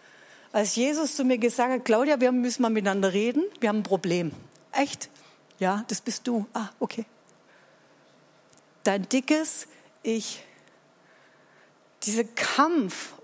Als 0.53 0.77
Jesus 0.77 1.17
zu 1.17 1.25
mir 1.25 1.39
gesagt 1.39 1.73
hat, 1.73 1.85
Claudia, 1.85 2.21
wir 2.21 2.31
müssen 2.31 2.63
mal 2.63 2.71
miteinander 2.71 3.13
reden, 3.13 3.43
wir 3.59 3.71
haben 3.71 3.79
ein 3.79 3.83
Problem. 3.83 4.31
Echt? 4.71 5.11
Ja, 5.59 5.85
das 5.89 6.01
bist 6.01 6.29
du. 6.29 6.47
Ah, 6.53 6.69
okay. 6.79 7.07
Dein 8.85 9.09
dickes 9.09 9.69
Ich. 10.03 10.45
Dieser 12.03 12.25
Kampf 12.25 13.15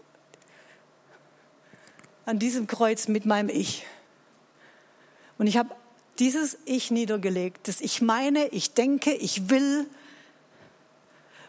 an 2.25 2.39
diesem 2.39 2.67
Kreuz 2.67 3.09
mit 3.09 3.27
meinem 3.27 3.49
Ich. 3.49 3.87
Und 5.39 5.47
ich 5.47 5.57
habe 5.57 5.75
dieses 6.19 6.59
Ich 6.65 6.91
niedergelegt, 6.91 7.69
das 7.69 7.81
ich 7.81 8.03
meine, 8.03 8.49
ich 8.49 8.75
denke, 8.75 9.13
ich 9.15 9.51
will. 9.51 9.89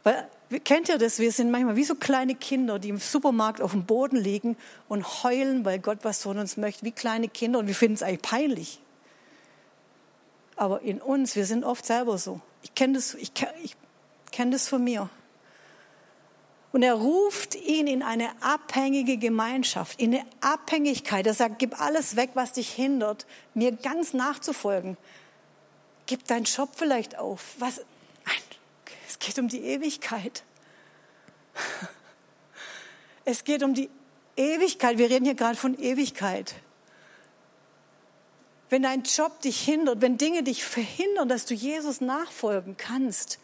Weil, 0.03 0.27
kennt 0.63 0.89
ihr 0.89 0.97
das? 0.97 1.19
Wir 1.19 1.31
sind 1.31 1.51
manchmal 1.51 1.75
wie 1.75 1.83
so 1.83 1.95
kleine 1.95 2.35
Kinder, 2.35 2.79
die 2.79 2.89
im 2.89 2.97
Supermarkt 2.97 3.61
auf 3.61 3.71
dem 3.71 3.85
Boden 3.85 4.15
liegen 4.15 4.57
und 4.87 5.23
heulen, 5.23 5.65
weil 5.65 5.79
Gott 5.79 5.99
was 6.03 6.21
von 6.23 6.37
uns 6.37 6.57
möchte, 6.57 6.85
wie 6.85 6.91
kleine 6.91 7.27
Kinder 7.27 7.59
und 7.59 7.67
wir 7.67 7.75
finden 7.75 7.95
es 7.95 8.03
eigentlich 8.03 8.21
peinlich. 8.21 8.81
Aber 10.55 10.81
in 10.81 11.01
uns, 11.01 11.35
wir 11.35 11.45
sind 11.45 11.63
oft 11.63 11.85
selber 11.85 12.17
so. 12.17 12.41
Ich 12.61 12.75
kenne 12.75 12.93
das, 12.93 13.15
ich, 13.15 13.31
ich 13.63 13.75
kenne 14.39 14.51
das 14.51 14.69
von 14.69 14.81
mir. 14.81 15.09
Und 16.71 16.81
er 16.81 16.93
ruft 16.93 17.55
ihn 17.55 17.87
in 17.87 18.01
eine 18.01 18.29
abhängige 18.41 19.17
Gemeinschaft, 19.17 19.99
in 19.99 20.13
eine 20.13 20.25
Abhängigkeit. 20.39 21.27
Er 21.27 21.33
sagt, 21.33 21.59
gib 21.59 21.81
alles 21.81 22.15
weg, 22.15 22.29
was 22.35 22.53
dich 22.53 22.71
hindert, 22.71 23.25
mir 23.53 23.73
ganz 23.73 24.13
nachzufolgen. 24.13 24.95
Gib 26.05 26.23
deinen 26.23 26.45
Job 26.45 26.69
vielleicht 26.73 27.17
auf. 27.17 27.55
Was? 27.59 27.81
Es 29.09 29.19
geht 29.19 29.39
um 29.39 29.49
die 29.49 29.59
Ewigkeit. 29.61 30.43
Es 33.25 33.43
geht 33.43 33.61
um 33.61 33.75
die 33.75 33.89
Ewigkeit. 34.37 34.97
Wir 34.97 35.09
reden 35.09 35.25
hier 35.25 35.35
gerade 35.35 35.57
von 35.57 35.77
Ewigkeit. 35.77 36.55
Wenn 38.69 38.81
dein 38.83 39.03
Job 39.03 39.41
dich 39.41 39.61
hindert, 39.61 40.01
wenn 40.01 40.17
Dinge 40.17 40.41
dich 40.41 40.63
verhindern, 40.63 41.29
dass 41.29 41.45
du 41.45 41.53
Jesus 41.53 42.01
nachfolgen 42.01 42.75
kannst, 42.75 43.37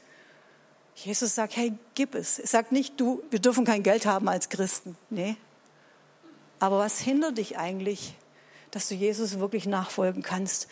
Jesus 0.96 1.36
sagt, 1.36 1.58
hey, 1.58 1.74
gib 1.94 2.16
es. 2.16 2.40
Er 2.40 2.48
sagt 2.48 2.72
nicht, 2.72 3.00
du, 3.00 3.22
wir 3.30 3.40
dürfen 3.40 3.66
kein 3.66 3.84
Geld 3.84 4.06
haben 4.06 4.30
als 4.30 4.50
Christen. 4.50 4.98
Nee. 5.10 5.36
Aber 6.60 6.80
was 6.80 7.00
hindert 7.00 7.38
dich 7.38 7.58
eigentlich, 7.58 8.16
dass 8.72 8.88
du 8.88 8.96
Jesus 8.96 9.40
wirklich 9.40 9.66
nachfolgen 9.66 10.24
kannst? 10.24 10.68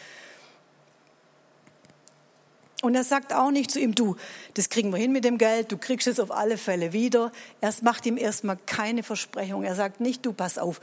Und 2.82 2.96
er 2.96 3.04
sagt 3.04 3.34
auch 3.34 3.52
nicht 3.52 3.70
zu 3.70 3.80
ihm, 3.80 3.96
du, 3.96 4.16
das 4.56 4.70
kriegen 4.70 4.92
wir 4.92 4.98
hin 4.98 5.12
mit 5.12 5.24
dem 5.24 5.38
Geld, 5.38 5.72
du 5.72 5.78
kriegst 5.78 6.08
es 6.08 6.20
auf 6.20 6.32
alle 6.32 6.58
Fälle 6.58 6.94
wieder. 6.94 7.32
Er 7.62 7.74
macht 7.82 8.06
ihm 8.06 8.18
erstmal 8.18 8.58
keine 8.58 9.04
Versprechung. 9.04 9.64
Er 9.64 9.76
sagt 9.76 10.00
nicht, 10.00 10.26
du 10.26 10.34
pass 10.34 10.58
auf, 10.58 10.80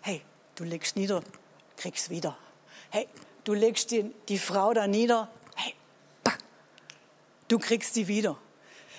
hey, 0.00 0.22
du 0.54 0.64
legst 0.64 0.96
nieder, 0.96 1.22
kriegst 1.76 2.08
wieder. 2.10 2.36
Hey, 2.90 3.08
du 3.44 3.54
legst 3.54 3.90
die, 3.90 4.10
die 4.28 4.38
Frau 4.38 4.72
da 4.72 4.86
nieder, 4.86 5.30
hey, 5.54 5.74
du 7.48 7.58
kriegst 7.58 7.94
sie 7.94 8.08
wieder 8.08 8.38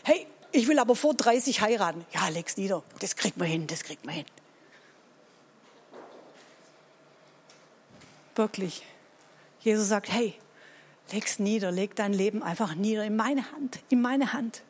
hey, 0.06 0.26
ich 0.52 0.68
will 0.68 0.80
aber 0.80 0.96
vor 0.96 1.14
30 1.14 1.62
heiraten. 1.62 2.06
Ja, 2.14 2.30
leg's 2.30 2.56
nieder. 2.56 2.84
Das 3.00 3.16
kriegt 3.16 3.38
man 3.38 3.48
hin, 3.48 3.68
das 3.68 3.84
kriegt 3.84 4.06
man 4.06 4.16
hin. 4.16 4.26
Wirklich. 8.36 8.84
Jesus 9.60 9.90
sagt, 9.90 10.12
hey, 10.12 10.34
leg's 11.12 11.40
nieder, 11.40 11.72
leg 11.72 11.96
dein 11.96 12.14
Leben 12.14 12.44
einfach 12.44 12.76
nieder 12.76 13.04
in 13.04 13.16
meine 13.16 13.52
Hand, 13.52 13.80
in 13.90 14.02
meine 14.02 14.32
Hand. 14.32 14.62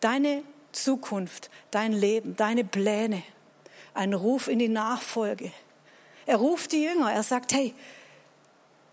Deine 0.00 0.42
Zukunft, 0.72 1.50
dein 1.70 1.92
Leben, 1.92 2.34
deine 2.36 2.64
Pläne, 2.64 3.22
ein 3.94 4.14
Ruf 4.14 4.48
in 4.48 4.58
die 4.58 4.68
Nachfolge. 4.68 5.52
Er 6.26 6.36
ruft 6.36 6.72
die 6.72 6.82
Jünger, 6.82 7.12
er 7.12 7.22
sagt, 7.22 7.52
hey, 7.52 7.74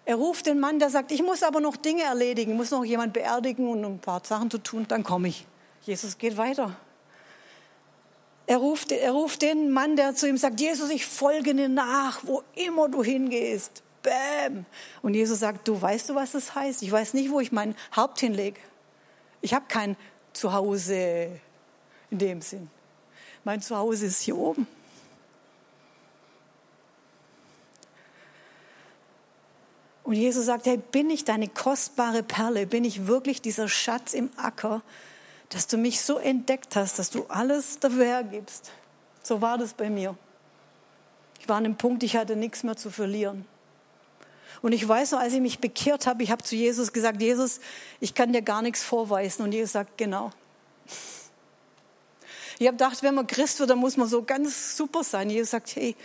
er 0.05 0.15
ruft 0.15 0.45
den 0.45 0.59
Mann, 0.59 0.79
der 0.79 0.89
sagt, 0.89 1.11
ich 1.11 1.23
muss 1.23 1.43
aber 1.43 1.61
noch 1.61 1.77
Dinge 1.77 2.03
erledigen, 2.03 2.55
muss 2.55 2.71
noch 2.71 2.83
jemand 2.83 3.13
beerdigen 3.13 3.67
und 3.67 3.83
ein 3.83 3.99
paar 3.99 4.21
Sachen 4.23 4.51
zu 4.51 4.57
tun, 4.57 4.85
dann 4.87 5.03
komme 5.03 5.29
ich. 5.29 5.45
Jesus 5.85 6.17
geht 6.17 6.37
weiter. 6.37 6.75
Er 8.45 8.57
ruft, 8.57 8.91
er 8.91 9.11
ruft 9.11 9.41
den 9.41 9.71
Mann, 9.71 9.95
der 9.95 10.15
zu 10.15 10.27
ihm 10.27 10.37
sagt, 10.37 10.59
Jesus, 10.59 10.89
ich 10.89 11.05
folge 11.05 11.55
dir 11.55 11.69
nach, 11.69 12.21
wo 12.23 12.43
immer 12.55 12.89
du 12.89 13.03
hingehst. 13.03 13.83
Bäm. 14.01 14.65
Und 15.01 15.13
Jesus 15.13 15.39
sagt, 15.39 15.67
du 15.67 15.81
weißt 15.81 16.09
du, 16.09 16.15
was 16.15 16.33
das 16.33 16.53
heißt? 16.53 16.83
Ich 16.83 16.91
weiß 16.91 17.13
nicht, 17.13 17.31
wo 17.31 17.39
ich 17.39 17.53
mein 17.53 17.73
Haupt 17.95 18.19
hinlege. 18.19 18.59
Ich 19.41 19.53
habe 19.53 19.65
kein 19.67 19.95
Zuhause 20.33 21.39
in 22.09 22.17
dem 22.17 22.41
Sinn. 22.41 22.69
Mein 23.45 23.61
Zuhause 23.61 24.05
ist 24.05 24.21
hier 24.21 24.37
oben. 24.37 24.67
Und 30.03 30.15
Jesus 30.15 30.45
sagt, 30.45 30.65
hey, 30.65 30.77
bin 30.77 31.09
ich 31.09 31.23
deine 31.23 31.47
kostbare 31.47 32.23
Perle? 32.23 32.67
Bin 32.67 32.83
ich 32.83 33.07
wirklich 33.07 33.41
dieser 33.41 33.69
Schatz 33.69 34.13
im 34.13 34.29
Acker? 34.35 34.81
Dass 35.53 35.67
du 35.67 35.77
mich 35.77 36.01
so 36.01 36.17
entdeckt 36.17 36.75
hast, 36.75 36.97
dass 36.97 37.11
du 37.11 37.25
alles 37.27 37.79
dafür 37.79 38.05
hergibst. 38.05 38.71
So 39.21 39.41
war 39.41 39.57
das 39.57 39.73
bei 39.73 39.89
mir. 39.89 40.17
Ich 41.39 41.47
war 41.47 41.57
an 41.57 41.63
dem 41.63 41.75
Punkt, 41.75 42.01
ich 42.03 42.15
hatte 42.15 42.35
nichts 42.35 42.63
mehr 42.63 42.75
zu 42.75 42.89
verlieren. 42.89 43.45
Und 44.61 44.71
ich 44.71 44.87
weiß 44.87 45.11
noch, 45.11 45.19
als 45.19 45.33
ich 45.33 45.41
mich 45.41 45.59
bekehrt 45.59 46.07
habe, 46.07 46.23
ich 46.23 46.31
habe 46.31 46.41
zu 46.41 46.55
Jesus 46.55 46.91
gesagt, 46.91 47.21
Jesus, 47.21 47.59
ich 47.99 48.15
kann 48.15 48.33
dir 48.33 48.41
gar 48.41 48.61
nichts 48.61 48.81
vorweisen. 48.81 49.43
Und 49.43 49.51
Jesus 49.51 49.73
sagt, 49.73 49.97
genau. 49.97 50.31
Ich 52.57 52.67
habe 52.67 52.77
gedacht, 52.77 53.03
wenn 53.03 53.13
man 53.13 53.27
Christ 53.27 53.59
wird, 53.59 53.69
dann 53.69 53.79
muss 53.79 53.97
man 53.97 54.07
so 54.07 54.23
ganz 54.23 54.77
super 54.77 55.03
sein. 55.03 55.29
Jesus 55.29 55.51
sagt, 55.51 55.75
hey, 55.75 55.95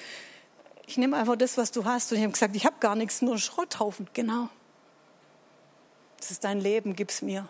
ich 0.87 0.99
nehme 0.99 1.17
einfach 1.17 1.37
das, 1.37 1.57
was 1.57 1.71
du 1.71 1.85
hast. 1.85 2.11
Und 2.11 2.19
ich 2.19 2.25
habe 2.25 2.33
gesagt, 2.33 2.57
ich 2.57 2.67
habe 2.67 2.77
gar 2.81 2.97
nichts, 2.97 3.23
nur 3.23 3.33
einen 3.33 3.41
Schrotthaufen. 3.41 4.09
Genau. 4.13 4.49
Das 6.19 6.33
ist 6.33 6.45
dein 6.45 6.61
Leben, 6.61 6.97
gib's 6.97 7.23
mir. 7.23 7.49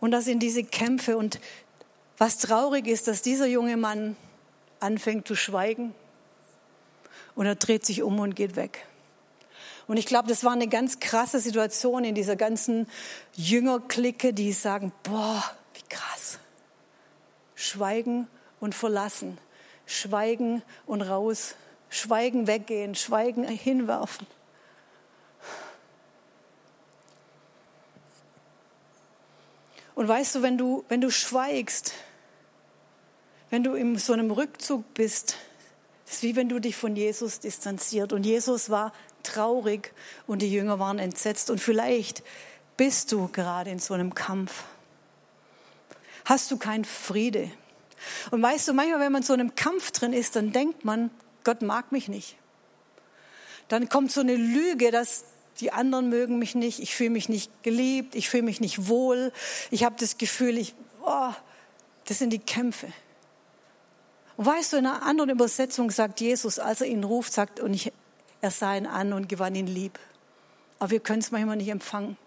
Und 0.00 0.10
das 0.10 0.24
sind 0.24 0.40
diese 0.40 0.64
Kämpfe. 0.64 1.16
Und 1.16 1.40
was 2.18 2.38
traurig 2.38 2.86
ist, 2.86 3.08
dass 3.08 3.22
dieser 3.22 3.46
junge 3.46 3.76
Mann 3.76 4.16
anfängt 4.80 5.26
zu 5.26 5.34
schweigen 5.34 5.94
und 7.34 7.46
er 7.46 7.54
dreht 7.54 7.84
sich 7.84 8.02
um 8.02 8.18
und 8.20 8.34
geht 8.34 8.56
weg. 8.56 8.86
Und 9.86 9.98
ich 9.98 10.06
glaube, 10.06 10.28
das 10.28 10.42
war 10.42 10.52
eine 10.52 10.66
ganz 10.66 10.98
krasse 10.98 11.38
Situation 11.38 12.04
in 12.04 12.14
dieser 12.14 12.34
ganzen 12.34 12.88
Jüngerklicke, 13.34 14.32
die 14.32 14.52
sagen, 14.52 14.92
boah, 15.04 15.44
wie 15.74 15.88
krass. 15.88 16.38
Schweigen 17.54 18.26
und 18.58 18.74
verlassen, 18.74 19.38
schweigen 19.86 20.62
und 20.86 21.02
raus, 21.02 21.54
schweigen 21.88 22.46
weggehen, 22.46 22.94
schweigen 22.94 23.46
hinwerfen. 23.46 24.26
Und 29.96 30.06
weißt 30.06 30.34
du, 30.36 30.42
wenn 30.42 30.58
du, 30.58 30.84
wenn 30.90 31.00
du 31.00 31.10
schweigst, 31.10 31.94
wenn 33.48 33.64
du 33.64 33.72
in 33.72 33.96
so 33.96 34.12
einem 34.12 34.30
Rückzug 34.30 34.92
bist, 34.92 35.36
ist 36.06 36.22
wie 36.22 36.36
wenn 36.36 36.50
du 36.50 36.58
dich 36.58 36.76
von 36.76 36.94
Jesus 36.94 37.40
distanziert. 37.40 38.12
Und 38.12 38.24
Jesus 38.24 38.68
war 38.68 38.92
traurig 39.22 39.94
und 40.26 40.42
die 40.42 40.52
Jünger 40.52 40.78
waren 40.78 40.98
entsetzt. 40.98 41.48
Und 41.48 41.60
vielleicht 41.60 42.22
bist 42.76 43.10
du 43.10 43.28
gerade 43.28 43.70
in 43.70 43.78
so 43.78 43.94
einem 43.94 44.14
Kampf. 44.14 44.64
hast 46.26 46.50
du 46.50 46.58
keinen 46.58 46.84
Friede. 46.84 47.50
Und 48.30 48.42
weißt 48.42 48.68
du, 48.68 48.74
manchmal, 48.74 49.00
wenn 49.00 49.12
man 49.12 49.22
so 49.22 49.32
in 49.32 49.40
einem 49.40 49.54
Kampf 49.54 49.92
drin 49.92 50.12
ist, 50.12 50.36
dann 50.36 50.52
denkt 50.52 50.84
man, 50.84 51.10
Gott 51.42 51.62
mag 51.62 51.90
mich 51.90 52.08
nicht. 52.08 52.36
Dann 53.68 53.88
kommt 53.88 54.12
so 54.12 54.20
eine 54.20 54.36
Lüge, 54.36 54.90
dass 54.90 55.24
die 55.60 55.72
anderen 55.72 56.08
mögen 56.08 56.38
mich 56.38 56.54
nicht, 56.54 56.80
ich 56.80 56.94
fühle 56.94 57.10
mich 57.10 57.28
nicht 57.28 57.50
geliebt, 57.62 58.14
ich 58.14 58.28
fühle 58.28 58.42
mich 58.42 58.60
nicht 58.60 58.88
wohl, 58.88 59.32
ich 59.70 59.84
habe 59.84 59.96
das 59.98 60.18
Gefühl, 60.18 60.58
ich, 60.58 60.74
oh, 61.04 61.32
das 62.04 62.18
sind 62.18 62.30
die 62.30 62.38
Kämpfe. 62.38 62.88
Und 64.36 64.46
weißt 64.46 64.72
du, 64.72 64.76
in 64.76 64.86
einer 64.86 65.02
anderen 65.02 65.30
Übersetzung 65.30 65.90
sagt 65.90 66.20
Jesus, 66.20 66.58
als 66.58 66.82
er 66.82 66.88
ihn 66.88 67.04
ruft, 67.04 67.32
sagt, 67.32 67.60
und 67.60 67.72
ich, 67.72 67.92
er 68.40 68.50
sah 68.50 68.76
ihn 68.76 68.86
an 68.86 69.12
und 69.12 69.28
gewann 69.28 69.54
ihn 69.54 69.66
lieb. 69.66 69.98
Aber 70.78 70.90
wir 70.90 71.00
können 71.00 71.20
es 71.20 71.30
manchmal 71.30 71.56
nicht 71.56 71.68
empfangen. 71.68 72.18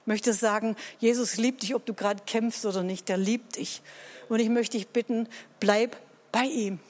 Ich 0.00 0.06
möchte 0.06 0.32
sagen, 0.32 0.76
Jesus 0.98 1.36
liebt 1.36 1.62
dich, 1.62 1.74
ob 1.74 1.86
du 1.86 1.94
gerade 1.94 2.22
kämpfst 2.26 2.66
oder 2.66 2.82
nicht, 2.82 3.08
der 3.08 3.16
liebt 3.16 3.56
dich. 3.56 3.82
Und 4.28 4.40
ich 4.40 4.48
möchte 4.48 4.76
dich 4.76 4.88
bitten, 4.88 5.28
bleib 5.58 5.96
bei 6.32 6.44
ihm. 6.44 6.80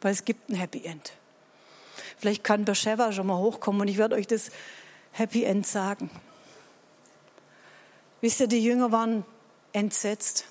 Weil 0.00 0.12
es 0.12 0.24
gibt 0.24 0.48
ein 0.50 0.56
Happy 0.56 0.84
End. 0.84 1.12
Vielleicht 2.22 2.44
kann 2.44 2.64
Beersheba 2.64 3.10
schon 3.10 3.26
mal 3.26 3.38
hochkommen 3.38 3.80
und 3.80 3.88
ich 3.88 3.98
werde 3.98 4.14
euch 4.14 4.28
das 4.28 4.52
Happy 5.10 5.42
End 5.42 5.66
sagen. 5.66 6.08
Wisst 8.20 8.38
ihr, 8.38 8.46
die 8.46 8.62
Jünger 8.62 8.92
waren 8.92 9.24
entsetzt. 9.72 10.44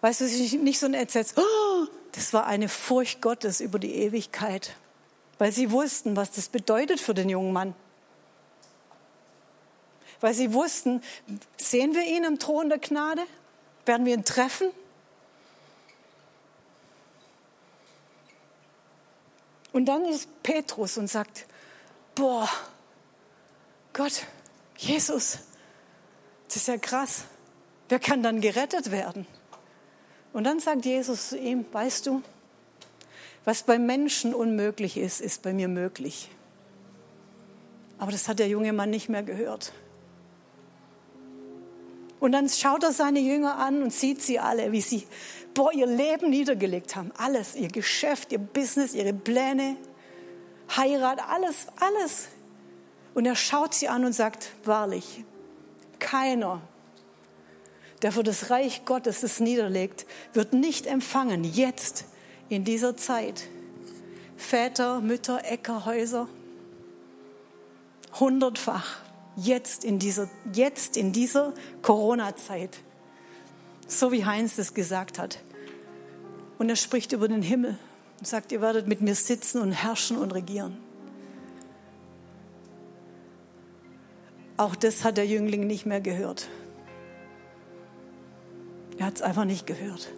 Weißt 0.00 0.20
du, 0.20 0.24
es 0.24 0.32
ist 0.32 0.54
nicht 0.54 0.80
so 0.80 0.86
ein 0.86 0.94
Entsetz. 0.94 1.34
Oh, 1.36 1.86
das 2.10 2.32
war 2.32 2.46
eine 2.46 2.68
Furcht 2.68 3.22
Gottes 3.22 3.60
über 3.60 3.78
die 3.78 3.94
Ewigkeit, 3.94 4.74
weil 5.38 5.52
sie 5.52 5.70
wussten, 5.70 6.16
was 6.16 6.32
das 6.32 6.48
bedeutet 6.48 6.98
für 6.98 7.14
den 7.14 7.28
jungen 7.28 7.52
Mann. 7.52 7.76
Weil 10.20 10.34
sie 10.34 10.52
wussten, 10.52 11.00
sehen 11.56 11.94
wir 11.94 12.02
ihn 12.02 12.24
im 12.24 12.40
Thron 12.40 12.70
der 12.70 12.78
Gnade? 12.78 13.22
Werden 13.86 14.04
wir 14.04 14.14
ihn 14.14 14.24
treffen? 14.24 14.72
Und 19.74 19.86
dann 19.86 20.04
ist 20.04 20.28
Petrus 20.44 20.98
und 20.98 21.08
sagt, 21.08 21.46
boah, 22.14 22.48
Gott, 23.92 24.24
Jesus, 24.78 25.40
das 26.46 26.56
ist 26.58 26.68
ja 26.68 26.78
krass. 26.78 27.24
Wer 27.88 27.98
kann 27.98 28.22
dann 28.22 28.40
gerettet 28.40 28.92
werden? 28.92 29.26
Und 30.32 30.44
dann 30.44 30.60
sagt 30.60 30.84
Jesus 30.84 31.30
zu 31.30 31.38
ihm, 31.38 31.66
weißt 31.72 32.06
du, 32.06 32.22
was 33.44 33.64
bei 33.64 33.80
Menschen 33.80 34.32
unmöglich 34.32 34.96
ist, 34.96 35.20
ist 35.20 35.42
bei 35.42 35.52
mir 35.52 35.66
möglich. 35.66 36.30
Aber 37.98 38.12
das 38.12 38.28
hat 38.28 38.38
der 38.38 38.46
junge 38.46 38.72
Mann 38.72 38.90
nicht 38.90 39.08
mehr 39.08 39.24
gehört. 39.24 39.72
Und 42.24 42.32
dann 42.32 42.48
schaut 42.48 42.82
er 42.82 42.92
seine 42.92 43.20
Jünger 43.20 43.58
an 43.58 43.82
und 43.82 43.92
sieht 43.92 44.22
sie 44.22 44.38
alle, 44.38 44.72
wie 44.72 44.80
sie 44.80 45.06
boah, 45.52 45.70
ihr 45.74 45.84
Leben 45.84 46.30
niedergelegt 46.30 46.96
haben. 46.96 47.12
Alles, 47.18 47.54
ihr 47.54 47.68
Geschäft, 47.68 48.32
ihr 48.32 48.38
Business, 48.38 48.94
ihre 48.94 49.12
Pläne, 49.12 49.76
Heirat, 50.74 51.20
alles, 51.28 51.66
alles. 51.78 52.28
Und 53.12 53.26
er 53.26 53.36
schaut 53.36 53.74
sie 53.74 53.88
an 53.88 54.06
und 54.06 54.14
sagt, 54.14 54.52
wahrlich, 54.64 55.22
keiner, 55.98 56.62
der 58.00 58.10
für 58.10 58.22
das 58.22 58.48
Reich 58.48 58.86
Gottes 58.86 59.22
es 59.22 59.38
niederlegt, 59.38 60.06
wird 60.32 60.54
nicht 60.54 60.86
empfangen, 60.86 61.44
jetzt, 61.44 62.06
in 62.48 62.64
dieser 62.64 62.96
Zeit. 62.96 63.48
Väter, 64.38 65.02
Mütter, 65.02 65.44
Äcker, 65.44 65.84
Häuser, 65.84 66.26
hundertfach, 68.18 69.04
jetzt 69.36 69.84
in 69.84 69.98
dieser, 69.98 70.28
jetzt 70.52 70.96
in 70.96 71.12
dieser 71.12 71.54
Corona-Zeit. 71.82 72.78
So 73.86 74.12
wie 74.12 74.24
Heinz 74.24 74.58
es 74.58 74.74
gesagt 74.74 75.18
hat. 75.18 75.38
Und 76.58 76.68
er 76.68 76.76
spricht 76.76 77.12
über 77.12 77.28
den 77.28 77.42
Himmel 77.42 77.76
und 78.18 78.26
sagt, 78.26 78.52
ihr 78.52 78.60
werdet 78.60 78.86
mit 78.86 79.00
mir 79.00 79.14
sitzen 79.14 79.60
und 79.60 79.72
herrschen 79.72 80.16
und 80.16 80.32
regieren. 80.32 80.78
Auch 84.56 84.76
das 84.76 85.04
hat 85.04 85.16
der 85.16 85.26
Jüngling 85.26 85.66
nicht 85.66 85.84
mehr 85.84 86.00
gehört. 86.00 86.48
Er 88.98 89.06
hat 89.06 89.16
es 89.16 89.22
einfach 89.22 89.44
nicht 89.44 89.66
gehört. 89.66 90.12